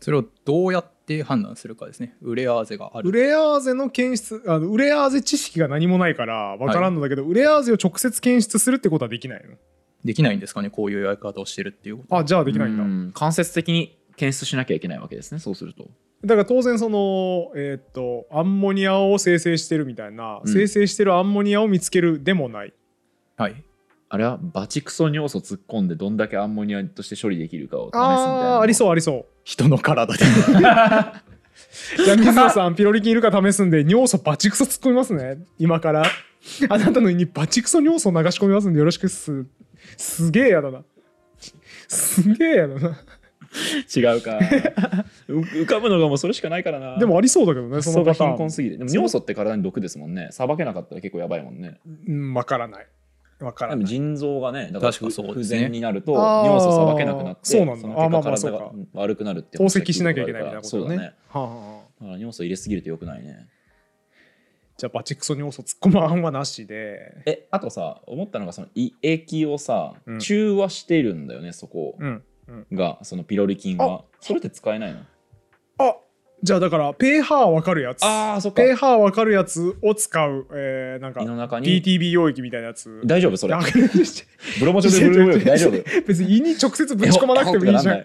[0.00, 2.16] それをどうやって判断するかですね。
[2.22, 3.08] ウレアーゼがある。
[3.08, 9.56] ウレアーゼの検出あのウレアーゼ知識が何もないからわからんのだけど、ウレアーゼを直接検出するってことはできないの？
[10.04, 10.70] できないんですかね？
[10.70, 12.16] こういうやり方をしてるっていうこと。
[12.16, 13.12] あじゃあできないんだ、うん。
[13.12, 15.38] 間接的に検出しなきゃいけないわけですね。
[15.38, 15.88] そうすると。
[16.24, 20.52] だから当然そのえーっとアンモニアを生成してるみたいな、うん。
[20.52, 22.72] 生成してるアンモニアを見つけるでもない
[23.36, 23.64] はい。
[24.08, 29.24] あれはバチクソ尿素突っ込んでどんだけアンモニアとして処理できるかを試すみたいなあーありそううありそう。
[29.44, 30.24] 人の体で。
[32.04, 35.38] じゃあ水野さん ピロリ菌いるか試すんで尿素バチクソ突っ込みますね。
[35.58, 36.02] 今から。
[36.68, 39.46] あなたの胃にバチクソ尿素流し込みますんでよろしくっす。
[39.96, 40.82] すげえやだな。
[41.88, 42.98] すげえやだな。
[43.94, 44.38] 違うか。
[45.28, 46.98] う浮かぶのがもうそれしかないからな。
[46.98, 48.30] でもありそうだけどねそのパターン。
[48.30, 48.76] 貧困すぎて。
[48.76, 50.28] でも尿素って体に毒ですもんね。
[50.32, 51.78] さばけなかったら結構やばいもんね。
[52.08, 52.86] うんわからない
[53.42, 53.84] わからない。
[53.84, 55.60] でも腎臓がねだから確かそう不ですね。
[55.60, 56.46] 全になるとあー。
[56.46, 57.88] 尿素さばけなくなってそうなんだ。
[57.88, 58.58] のあーまあまあ結果そうか。
[58.58, 60.88] 体が悪くなるって透析しなきゃいけないみたいなことだね。
[60.88, 61.14] そうだね。
[61.28, 61.56] はあはあ。
[61.56, 63.48] はあだから尿素入れすぎるとよくないね。
[64.78, 67.22] じゃあバチクソ尿素突っ込まんはなしで。
[67.26, 70.18] えあとさ思ったのがその胃液をさうん。
[70.18, 72.22] 中和しているんだよねそこうん。
[72.70, 72.76] うん。
[72.76, 74.04] がそのピロリ菌は。
[74.20, 75.00] それって使えないの？
[75.78, 75.96] あ
[76.42, 78.02] じゃあだから pH わかるやつ。
[78.02, 78.62] あーそっか。
[78.62, 83.00] pH わかるやつを使う、えー、なんか胃の中に？PTB 溶液みたいなやつ。
[83.04, 83.54] 大丈夫それ。
[83.54, 83.60] あ
[84.58, 85.72] ブロモチョでブルー 大丈夫。
[86.04, 88.04] 別に胃に直接ぶち込まなくてもいいじゃん。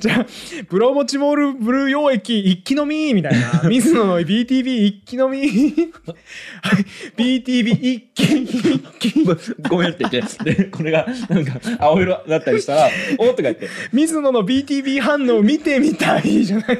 [0.00, 0.26] じゃあ
[0.68, 3.62] プロモチモールブルー溶液一気飲みみたいな。
[3.70, 5.42] 水野の BTB 一気飲み。
[5.42, 7.42] はい。
[7.42, 9.24] BTB 一気一気。
[9.68, 10.54] ごめんって言って。
[10.54, 13.68] でこれがなんか青色だったりしたらおっとか言って。
[13.92, 16.78] 水野の BTB 反応見てみたいじゃない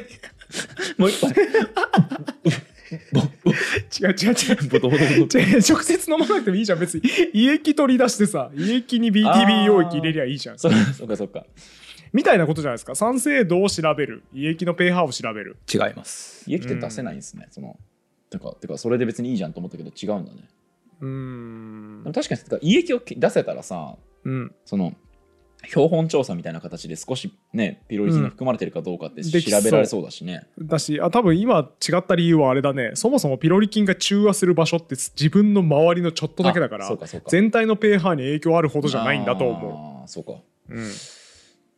[0.99, 1.33] もう一杯。
[2.93, 4.69] 違う違う違う。
[4.69, 7.03] ボトボトボト違う直接飲まなくてもいいじゃん別に。
[7.33, 10.59] 胃液取り出してさ胃液に BTB 溶液入れりゃいいじゃん。
[10.59, 11.47] そっかそっかそっか。
[12.13, 12.95] みたいなことじゃないですか。
[12.95, 14.23] 酸性度を調べる。
[14.35, 15.57] 胃液の pH を調べる。
[15.73, 16.45] 違います。
[16.51, 17.79] 家来て出せないんですね、その
[18.31, 20.49] てかてかそれで別にいいじゃんと思ったけど違うんだね。
[21.01, 22.03] うーん。
[22.03, 24.55] でも確かにてか胃液を出せたらさうん。
[24.65, 24.95] その
[25.65, 32.93] 標本調査みたいな形で少しねピロリ菌が含まれてるかどうかって調べられそうだしね、だしあ多分今違った理由はあれだね。
[32.95, 36.91] そもそもピロリ菌が中和する場所って自分の周りのちょっとだけだから
[37.29, 40.33] 全体の pH に影響あるほどじゃないんだと思あーそうか。
[40.33, 40.91] う、うん、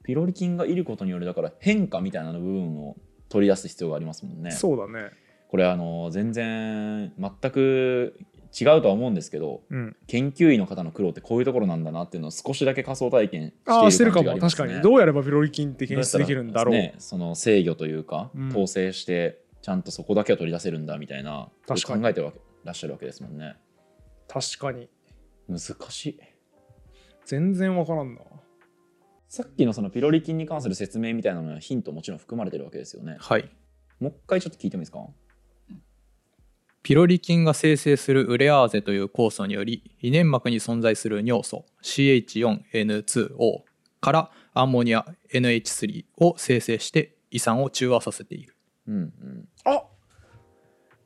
[0.05, 2.97] ピロリ菌がいることによるだから変化みたいな部分を
[3.29, 4.51] 取り出す必要がありますもんね。
[4.51, 5.11] そうだね。
[5.49, 8.19] これあの全然全く
[8.59, 9.97] 違うとは思うんですけどうん。
[10.07, 13.53] 研究員の方の苦労ってこういうところなんだなっていうのを少しだけ仮想体験
[13.91, 14.83] してる感じがあるかも確りますねかに。
[14.83, 16.75] どうやればピロリ菌って検出できるんだろう。
[16.75, 22.03] ね、その制御というか、うん統制してちゃんとそこだけを取り出せるんだみたいな確かに。
[22.03, 23.57] 考えてらっしゃるわけですもんね。
[24.29, 24.89] 確かに。
[25.49, 26.21] 難しい。
[27.25, 28.21] 全然わからんな。
[29.35, 33.51] さっきのそのピロリ菌に関する説明みたいなのはヒントもちろん含まれてるわけですよねはい
[33.99, 35.01] もう一回ちょっと聞いてもいいですか
[36.85, 43.63] ピロリ菌が生成するウレアーゼという酵素により胃粘膜に存在する尿素 CH4N2O
[44.03, 48.55] からアンモニア NH3 を生成して胃酸を中和させている。
[48.87, 49.49] うんうん。
[49.65, 49.83] あ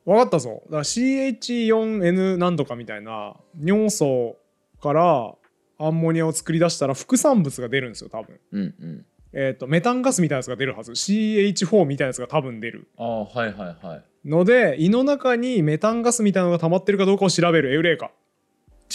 [0.03, 0.63] わかったぞ。
[0.65, 4.35] だから CH4N 何度かみたいな尿素
[4.83, 5.33] から
[5.77, 8.37] アンモニアを作り出したら副産物が出るんですよ多分。
[8.51, 10.91] うんうんえっ、とメタンガスみたいなやつが出るはず。
[10.91, 12.87] CH4 みたいなやつが多分出る。
[12.97, 14.03] ああはいはいはい。
[14.27, 17.73] ので胃の中にメタンガスみたいなのが溜まってるかどうかを調べる。
[17.73, 18.11] エウレカ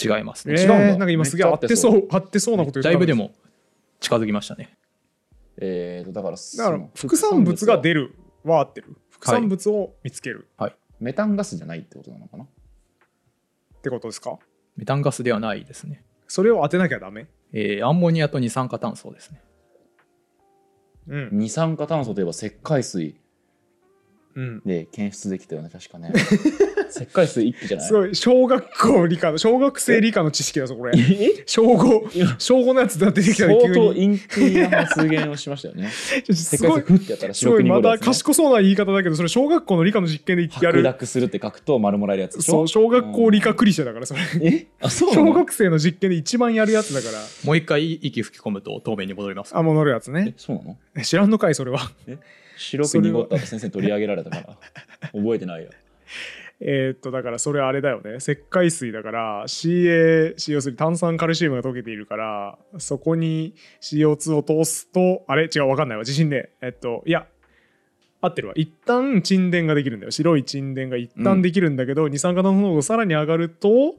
[0.01, 2.07] 違いますね、えー違うなんか今すげえ合っててそう。
[2.09, 3.31] 合ってそうなこと言っただいぶでも
[4.01, 4.77] 近づきましたね。
[5.57, 8.01] えーとだからだから副産物が出る。
[8.09, 8.15] る
[8.51, 8.97] は合ってる。
[9.09, 10.47] 副産物を見つける。
[10.99, 12.43] メタンガスじゃないってことなのかな？
[12.43, 12.47] っ
[13.81, 14.37] てことですか？
[14.75, 17.27] メタンガスではないですね、それを当てなきゃダメ？
[17.53, 19.41] えーアンモニアと二酸化炭素ですね
[21.07, 23.15] 二酸化炭素といえば石灰水。
[24.65, 26.11] で検出できたよね確かね。
[26.89, 27.87] 石灰水一気じゃない？
[27.87, 28.15] すごい。
[28.15, 30.91] 小学校理科の小学生理科の知識だぞこれ。
[30.97, 31.43] え？
[31.45, 34.19] 小5小5のやつが出てきたら急相当に。
[34.19, 35.89] 陰気な発言をしましたよね。
[36.27, 44.19] 石すごい灰水ふってやったら白すごいまだ賢そうな言い方だけどそれ小学校の理科の実験でや白る濁するって書くと丸もらえるやつそう小学校理科クリシェだからそれ。
[44.41, 44.67] え？
[44.81, 45.27] あそうなの？
[45.29, 47.19] 小学生の実験で一番やるやつだから。
[47.45, 49.55] もう一回息吹き込むと透明に戻ります。
[49.55, 50.77] あもう乗るやつえねそうなの？
[50.97, 51.79] え知らんのかいそれは
[52.57, 54.57] 白く濁ったと先生に取り上げられたから
[55.13, 55.69] 覚えてないよ。
[56.61, 58.15] えーっとだからそれあれだよね。
[58.17, 65.49] 石灰水だから CaCO3 炭酸カルシウムが溶けているからそこに CO2 を通すとあれ？
[65.53, 66.03] 違うわかんないわ。
[66.03, 66.69] 自信ねえ。
[66.69, 67.27] っといや
[68.21, 68.53] 合ってるわ。
[68.55, 70.11] 一旦沈殿ができるんだよ。
[70.11, 73.95] 白い沈殿が一旦できるんだけど、二酸化炭素濃度がさらに上がると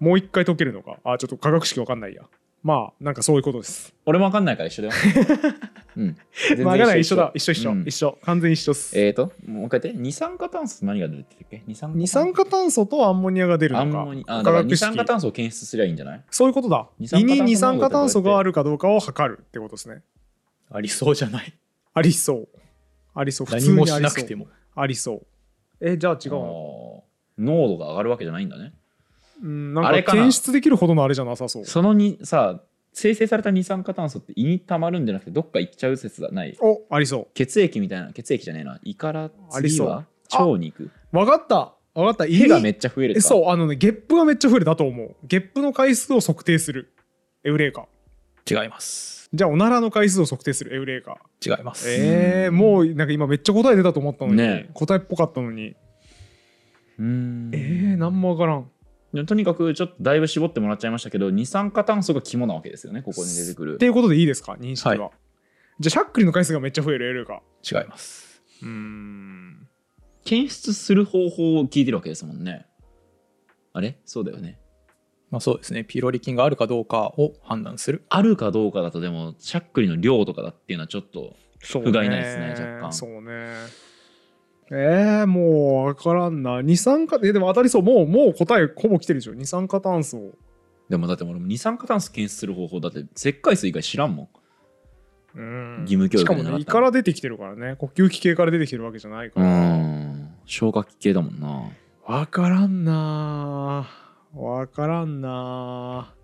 [0.00, 0.98] もう一回溶けるのか。
[1.04, 2.22] あちょっと化学式わかんないや
[2.62, 3.94] まあなんかそういうことです。
[4.04, 4.94] 俺もわかんないから一緒だよ。
[5.96, 6.16] うん。
[6.48, 7.00] 全然まあわかんない。
[7.00, 7.30] 一緒だ。
[7.34, 7.52] 一緒。
[7.52, 7.84] 一緒、うん。
[7.86, 8.18] 一緒。
[8.22, 10.00] 完全一緒っす、えーともう一回言って。
[10.00, 11.62] 二酸化炭素って何が出てるっけ？
[11.66, 14.82] 二酸化二酸化炭素とアンモニアが出るのアンかモニあだから化学式。
[14.82, 16.24] 二酸化炭素を検出すりゃいいんじゃない？
[16.30, 16.88] そういうことだ。
[16.98, 20.02] 胃二酸化炭素に二酸化炭素があるかどうかを測るってことですね。
[20.70, 21.54] ありそうじゃない？
[21.94, 22.48] ありそう。
[23.14, 23.46] ありそう。
[23.46, 24.46] 普通何もにありそうしなくても。
[24.74, 25.26] ありそう。
[25.80, 27.04] えじゃあ違うの？
[27.38, 28.72] 濃度が上がるわけじゃないんだね
[29.42, 31.64] うんなんか検出できるほどのあれじゃなさそう。
[31.64, 32.60] そのにさ
[32.92, 36.56] 生成された二酸化炭素って胃に溜まるんじゃなくてどっか行っちゃう説がない。
[36.60, 38.12] おありそ血液みたいな。
[38.12, 38.80] 血液じゃねえな。
[38.82, 40.90] 胃から次は腸に行く。
[41.12, 41.74] うわかった。
[41.94, 42.26] わかった。
[42.26, 45.14] 胃がめっちゃ増えるそうあのねゲップがめっちゃ増えるだと思う。
[45.24, 46.92] ゲップの回数を測定する。
[47.44, 47.86] エウレーカ
[48.50, 49.28] 違います。
[49.32, 50.74] じゃあおならの回数を測定する。
[50.74, 55.76] エウレーカ違います、えー、もうなんか今めっちゃ答え出たと思ったのに、ね答えっぽかったのに。
[56.98, 57.50] うーん。
[57.52, 58.70] えー、なんもわからん
[59.26, 63.74] とにかくちょっとだいぶ絞ってもらっちゃいましたけど二酸化炭素が肝なわけですよねここに出てくる。
[63.74, 64.52] っていうことでいいですか？
[64.60, 65.10] 認識は、は
[65.80, 68.42] じゃあしゃっくりの回数がめっちゃ増えるエウレーカ違います。
[68.62, 69.68] うーん
[70.24, 72.66] 検出する方法を聞いてるわけですもんね。
[73.72, 73.98] あれ？
[74.04, 74.58] そうだよね。
[75.30, 75.84] まあそうですね。
[75.84, 78.04] ピロリ菌があるかどうかを判断する。
[78.08, 82.92] あるかどうかだとでもしゃっくりの量とかだっていうのはちょっとそう不甲斐ないですね若干。
[82.92, 83.54] そうね
[84.70, 86.60] えー、もう分からんな。
[86.60, 87.82] 二酸化えでも当たりそう。
[87.82, 89.34] もうもう答えほぼ来てるでしょ。
[89.34, 90.34] 二酸化炭素。
[90.88, 92.80] でもだって俺も二酸化炭素検出する方法。
[92.80, 94.28] だって石灰水以外知らんもん。
[95.38, 95.80] うん。
[95.82, 97.76] 義務教育しかもね胃から出てきてるからね。
[97.76, 100.34] 呼吸器系から出てきてるわけじゃないかうらん。
[100.44, 101.70] 消化器系だもんな。
[102.06, 103.88] 分からんな。
[104.34, 106.14] 分からんな。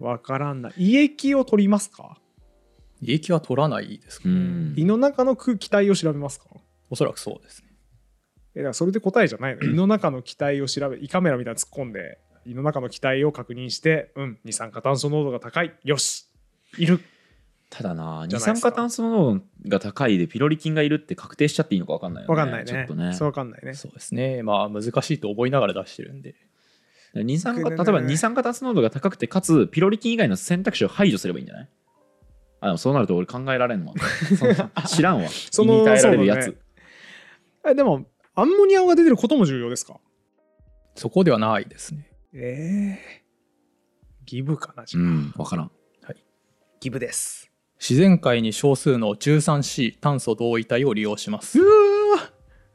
[0.00, 0.72] 分からんな。
[0.76, 2.18] 胃液を取りますか？
[3.00, 4.74] 胃液は取らないですかね、うん。
[4.76, 6.46] 胃の中の空気体を調べますか？
[6.94, 7.68] おそらくそうですね。
[8.54, 9.62] えだからそれで答えじゃないの？
[9.68, 15.74] 胃の中の気体を調べ胃カメラみたいなの突っ込んで胃の中の気体を確認してうん二酸化炭素濃度が高い。
[15.84, 16.26] よし。
[16.78, 17.00] いる。
[17.70, 22.34] ただな二酸化炭素濃度が高いでピロリ菌がいるって確定しちゃっていいのか分かんないよね。
[22.34, 22.70] わかんないね。
[22.70, 23.12] ちょっとね。
[23.14, 23.74] そうわかんないね。
[23.74, 24.42] そうですね。
[24.44, 26.34] まあ難しいと思いながら出してるんで。
[27.16, 31.68] 二酸化例えば二酸化炭素濃度が高くてかつピロリ菌以外の選択肢を排除すればいいんじゃない？
[32.60, 33.94] あでもそうなると俺考えられんわ
[34.86, 35.28] 知らんわ。
[35.50, 36.56] その耐えられるやつ、
[37.66, 39.98] えでもアンモニアが出てることも重要ですか？
[40.96, 42.10] そこではないですね。
[42.34, 43.24] ええ
[44.26, 45.70] ギブかなじゃあ、うん分からん。
[46.80, 47.50] ギブです。
[47.80, 51.60] 自然界に少数の 13C 炭素同位体を利用します。
[51.60, 52.30] うわ。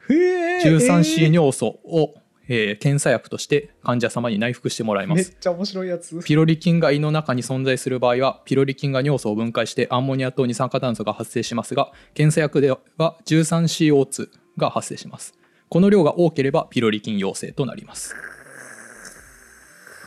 [0.10, 2.16] へえ 13C 尿素を、
[2.48, 5.30] えー検査薬として患者様に内服してもらいます。
[5.30, 6.20] めっちゃ面白いやつ。
[6.26, 12.80] ピロリ菌が胃の中に存在する場合はピロリ菌が尿素を分解してアンモニアと二酸化炭素が発生しますが検査薬では
[13.26, 14.28] 13CO2
[14.58, 15.34] が発生します。
[15.70, 18.16] この量が多ければピロリ菌陽性となります。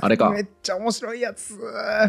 [0.01, 0.31] あれか。
[0.31, 1.57] めっちゃ面白いやつ。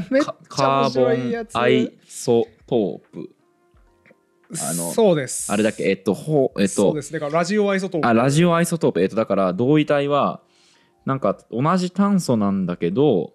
[0.10, 1.56] めっちカゃ面カーボ白いやつ。
[1.56, 3.30] ンアイソトープ。
[4.52, 5.52] あのそうです。
[5.52, 5.84] あれだっけ？
[5.90, 7.12] えっとほえっとそうです。
[7.12, 8.08] だからラジオアイソトープ。
[8.08, 9.02] あラジオアイソトープ。
[9.02, 10.42] えっとだから同位体は
[11.06, 13.34] なんか同じ炭素なんだけど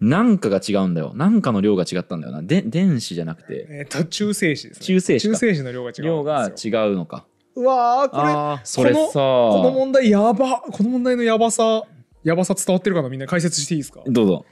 [0.00, 1.12] なんかが違うんだよ。
[1.14, 2.42] なんかの量が違ったんだよな。
[2.42, 3.66] で電子じゃなくて。
[3.70, 4.86] えっと中性子ですね。
[4.86, 5.34] 中性子か。
[5.34, 7.26] 中性子の量が違う量が違うのか
[7.58, 9.12] うわーこれそれさ。
[9.14, 10.60] この問題やば。
[10.60, 11.82] この問題のやばさ
[12.22, 13.08] やばさ伝わってるかな？
[13.08, 14.02] みんな解説していいですか？
[14.06, 14.46] どうぞ。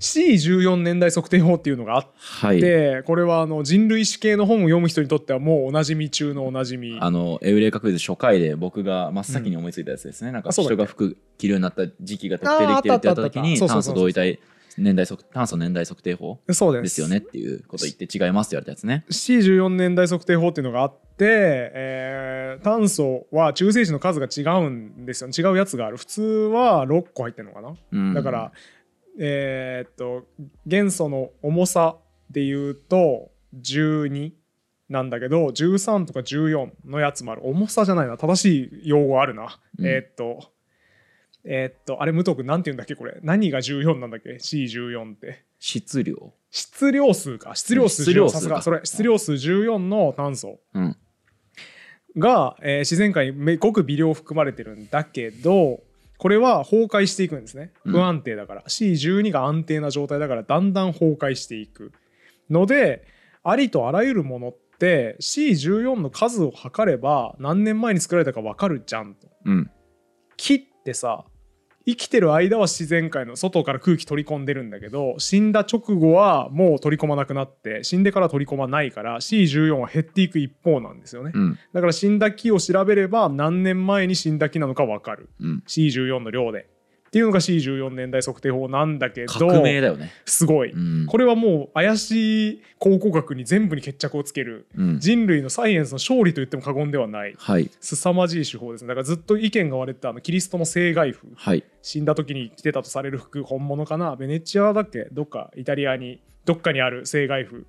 [0.00, 2.60] C14 年代測定法っていうのがあっはい。
[2.60, 6.98] てこれはあの人類史系の本を読む人にとってはもうおなじみ中のおなじみ。
[7.00, 10.68] あのエウレカクイズ初回で僕が真っ先に思いついたやつですね、なんかあそうだ。
[10.68, 14.40] っけ人が服着るようになった時期が特定できてるってやった時に炭素同位体
[14.78, 16.82] 年代測炭素年代測定法そうです。
[16.82, 19.04] ですよねっていうこと言って違いますって言われたやつね。
[19.10, 25.30] C14 年代測定法っていうのがあって、えー炭素は中性子の数が違うんですよ。
[25.30, 25.96] 違うやつがある。
[25.96, 28.14] 普通は6個入ってるのかな、うん。
[28.14, 28.52] だから
[29.18, 30.26] えーっと
[30.66, 31.96] 元素の重さ
[32.30, 34.32] でいうと12
[34.88, 37.42] なんだけど13とか14のやつもある。
[37.46, 38.18] 重さじゃないな。
[38.18, 39.86] 正しい用語あるな、うん。
[39.86, 40.51] えーっと
[41.44, 43.18] えーっとあれ武藤君なんて言うんだっけこれ。
[43.22, 45.44] 何が14なんだっけ？C14 って。
[45.58, 46.32] 質量。
[46.50, 47.54] 質量数か。
[47.54, 48.40] 質量数14質量数か。
[48.40, 48.62] さすが。
[48.62, 50.96] それ質量数14の炭素うん。
[52.18, 55.80] が、えー自然界にめごく微量含まれてるんだけど
[56.18, 57.72] これは崩壊していくんですね。
[57.84, 57.92] うん。
[57.92, 61.92] 不安定だから、C12 が安定な状態だからだんだん崩壊していく。
[62.50, 63.04] ので
[63.42, 69.26] ありとあらゆるものって C14 の数を測れば何年前に作られたか分かるじゃんと。
[69.46, 69.70] うん。
[70.36, 71.24] 木ってさ
[71.86, 81.58] 生きてる間は自然界の外から空気取り込んでるんだけど死んだ直後はもう取り込まなくなって死んでから取り込まないから C14 は減っていく一方なんですよね、うん。
[81.72, 85.28] だから死んだ木を調べれば何年前に死んだ木なのか分かる。
[85.40, 85.62] うん。
[85.66, 86.68] C14 の量で
[87.12, 90.10] っていうのが C14 年代測定法なんだけど革命だよね。
[90.24, 91.06] すごい、うん。
[91.06, 94.64] これはもう怪しい考古学に全部に決着をつける。
[94.78, 94.98] うん。
[94.98, 97.34] 人類のサイエンスの勝利と言っても過言ではない。
[97.36, 97.70] はい。
[97.82, 98.88] 凄まじい手法ですね。
[98.88, 101.62] だからずっと意見が割れてたあのキリストの聖外符はい。
[101.82, 104.16] 死んだ時に着てたとされる服本物かな？
[104.16, 105.08] ベネチアだっけ？
[105.12, 107.66] どっかイタリアにどっかにある聖外符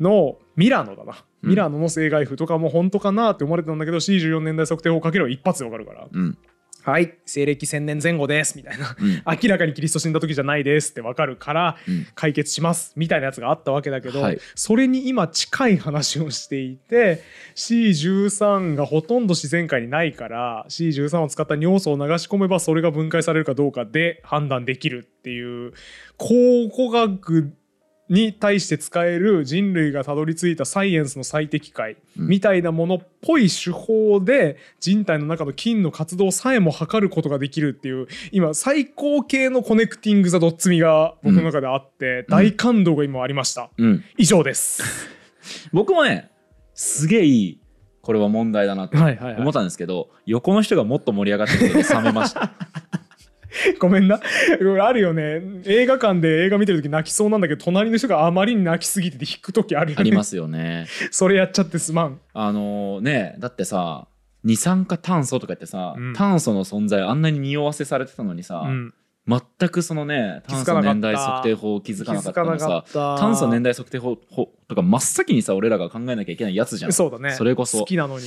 [0.00, 1.50] のミラノだな、うん。
[1.50, 6.08] ミラノの聖外符とかも本当かなって思われてたんだけど C14 年代測定法をかければ一発でわかるから。
[6.10, 6.38] うん
[6.84, 9.22] はい西暦1000年前後ですみたいなうん。
[9.42, 12.06] 明らかにキリスト死んだ時じゃないですってわかるからうん。
[12.14, 14.38] 解決しますみたいなやつがあったわけだけど、はい。
[14.54, 17.22] それに今近い話をしていて
[17.54, 25.72] C13 がほとんど自然界にないから C13 を使った尿素を流し込めばそれが分解されるかどうかで判断できるっていう
[26.18, 26.34] 考
[26.68, 27.54] 古学
[28.08, 32.28] に対して使える人類がたどり着いたサイエンスの最適解うん。
[32.28, 44.04] みたいなものっぽい手法で人体の中の菌の活動さえも測ることができるっていう今最高系のコネクティング・ザ・ドッツミが僕の中であって、大感動が今ありました、うん。
[44.18, 44.82] 以上です。
[45.72, 46.30] 僕もね
[46.74, 47.60] すげえいい
[48.04, 52.52] これは問題だなと思ったんですけど横の人がもっと盛り上がって冷めました
[53.78, 54.20] ごめんな。
[54.82, 55.42] あるよね。
[55.64, 60.00] 映画館で映画見てる時泣きそうなんだけど隣の人があまりに泣きすぎてて引く時あるよね。
[60.00, 60.86] ありますよね。
[61.10, 62.20] それやっちゃってすまん。
[62.32, 64.06] あのねだってさ
[64.42, 66.12] 二酸化炭素とか言ってさ、うん。
[66.14, 68.94] 炭素の存在あんなに匂わせされてたのにさ、うん。
[69.26, 69.40] 全
[69.70, 72.84] くそのね炭素年代測定法を気づかなかったのさ
[73.18, 76.92] 炭素年代測定法法とか真っ先にさ俺らが考えなきゃいけないやつじゃん。
[76.92, 77.30] そうだね。
[77.32, 77.78] それこそ。
[77.78, 78.26] 好きなのに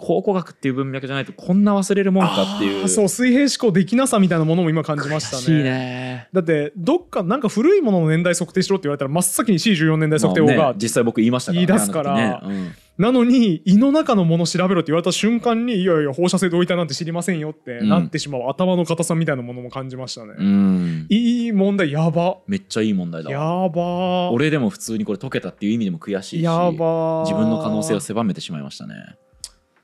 [0.00, 2.88] 考古学っていう文脈じゃないとこんな忘れるもんかっていう。
[2.88, 5.62] そう水平思考できなさみたいなものも今感じました悔しいね。
[5.62, 12.14] ねだってどっかなんか古いものの年代測定しろって言われたら真っ先に C14 年代測定法が、まあね実際僕言いましたから、ね、言い出すから。
[12.14, 12.90] あの時ね。
[13.00, 17.88] なのに胃の中のもの調べろって言われた瞬間にいやいや放射性同位体なんて知りませんよってうん。
[17.88, 22.36] なってしまう頭の硬さみたいなものも感じましたね、うん、うんいい問題やば。
[22.46, 24.30] めっちゃいい問題だやわば。
[24.32, 28.94] 俺でも普通にこれ解けたっていう意味でも悔しいしやば自分の可能性を狭めてしまいましたね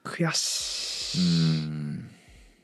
[0.07, 1.24] 悔しうい
[1.68, 2.09] ん。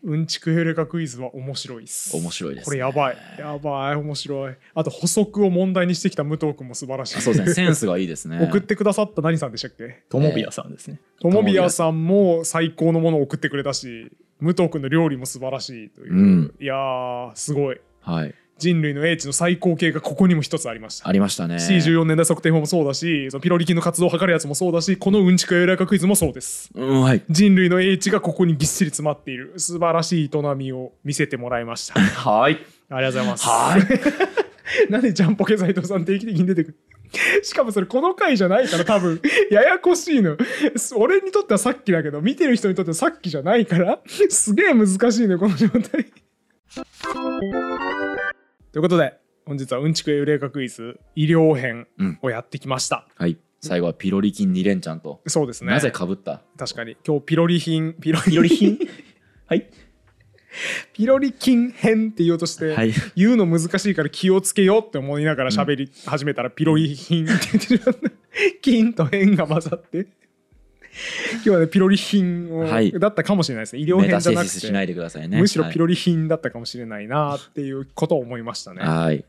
[0.04, 0.26] うん。
[0.26, 3.16] ちくエレカクイズは面白いっす面白いです、これやばい。
[3.38, 3.96] やばい。
[3.96, 4.54] 面白い。
[4.74, 7.18] あと補足を問題にしてきた武藤君も素晴らしい。
[7.18, 7.54] あそうですね。
[7.54, 8.40] センスがいいですね。
[8.42, 10.02] 送ってくださった何さんでしたっけ？
[10.08, 11.00] ともびやさんですね。
[11.20, 16.54] ともびやさんも最高のものを送ってくれたし武藤君の料理も素晴らしいという、うん。
[16.60, 17.80] いやーすごい。
[18.00, 21.08] はい人類の英知の最高形がここにも一つありました。
[21.08, 21.56] ありましたね。
[21.56, 26.70] C14 年代測定法もそうだしそのピロリ菌の活動を測るやつもそうだしこのうんちくエレカクイズもそうです。
[26.74, 27.22] うんはい。
[27.28, 31.94] 人類の英知がここにぎっしり詰まっている素晴らしい営みを見せてもらいました。
[31.98, 32.58] ありはい
[32.88, 33.46] がとうございます。
[33.46, 33.82] はい。
[34.90, 36.76] なんでジャンポケ斎藤さん定期的に出てくる？
[37.44, 39.20] しかもそれこの回じゃないから多分。
[39.50, 40.36] ややこしいの。
[40.96, 43.98] 俺にとってはさっきだけど見てる人にとってはさっきじゃないから。
[44.30, 46.06] すげえ難しいのよこの状態
[48.72, 51.86] ということで本日はうんちくエウレカクイズ医療編
[52.22, 53.36] をやってきました、はい。
[53.60, 55.72] 最後はピロリ菌2連チャンと、そうですね。
[55.72, 56.42] なぜかぶった？
[56.56, 56.96] 確かに。
[57.06, 58.78] 今日ピロリ品 ピロリ菌
[59.46, 59.68] はい。
[60.92, 62.92] ピロリ菌編って言おうとして、はい。
[63.16, 68.10] 言うの難しいから気をつけようって思いながら喋り始めたらピロリ品って言ってしまった
[68.62, 70.06] 菌と変が混ざって
[71.34, 72.92] 今日はねピロリ品を、はい。
[72.92, 73.82] だったかもしれないですね。
[73.82, 75.40] 医療編じゃなくセシスしないてでくださいね。
[75.40, 79.24] むしろピロリ品だったかもしれないなっていうことを思いましたね、まはい。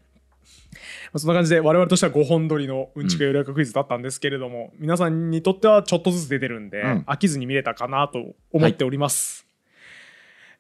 [1.14, 6.97] あそんな感じで我々としては5本撮りのうんちく予約クイズだったんですけれども、皆さんにとってはちょっとずつ出てるんで、うん。
[7.07, 9.45] 飽きずに見れたかなと思っております、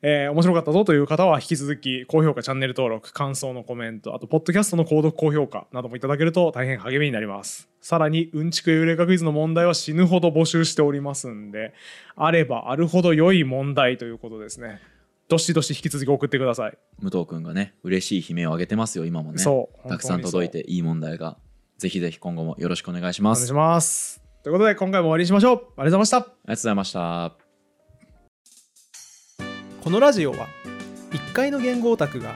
[0.01, 11.73] えー面白かったぞという方は引き続き高評価チャンネル登録感想のコメントあとポッドキャストの購読高評価などもいただけると大変励みになりますさらにうんちくエウレカクイズの問題は死ぬほど募集しておりますんで
[12.15, 14.79] あればあるほど良い問題ということですね。
[15.27, 19.37] どしどし引き続き送ってください、武藤君がね嬉しい悲鳴を上げてますよ今もね。
[19.37, 21.37] そうたくさん届いていい問題が。
[21.77, 23.39] ぜひぜひ今後もよろしくお願いします。
[23.39, 25.55] お願いしますということで今回も終わりにしましょう。
[25.55, 26.17] ありがとうございました。
[26.17, 27.31] ありがとうございました。
[29.83, 30.47] このラジオは
[31.11, 32.35] 1階の言語オタクが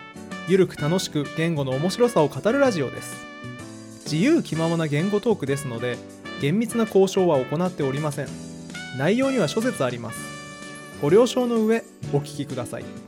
[0.49, 3.25] ゆるく楽しく言語の面白さを語るラジオです
[4.09, 5.97] 自由気ままな言語トークですので
[6.39, 8.27] 厳密な交渉は行っておりません。
[8.97, 10.19] 内容には諸説あります。
[11.01, 11.83] ご了承の上
[12.13, 13.06] お聞きください。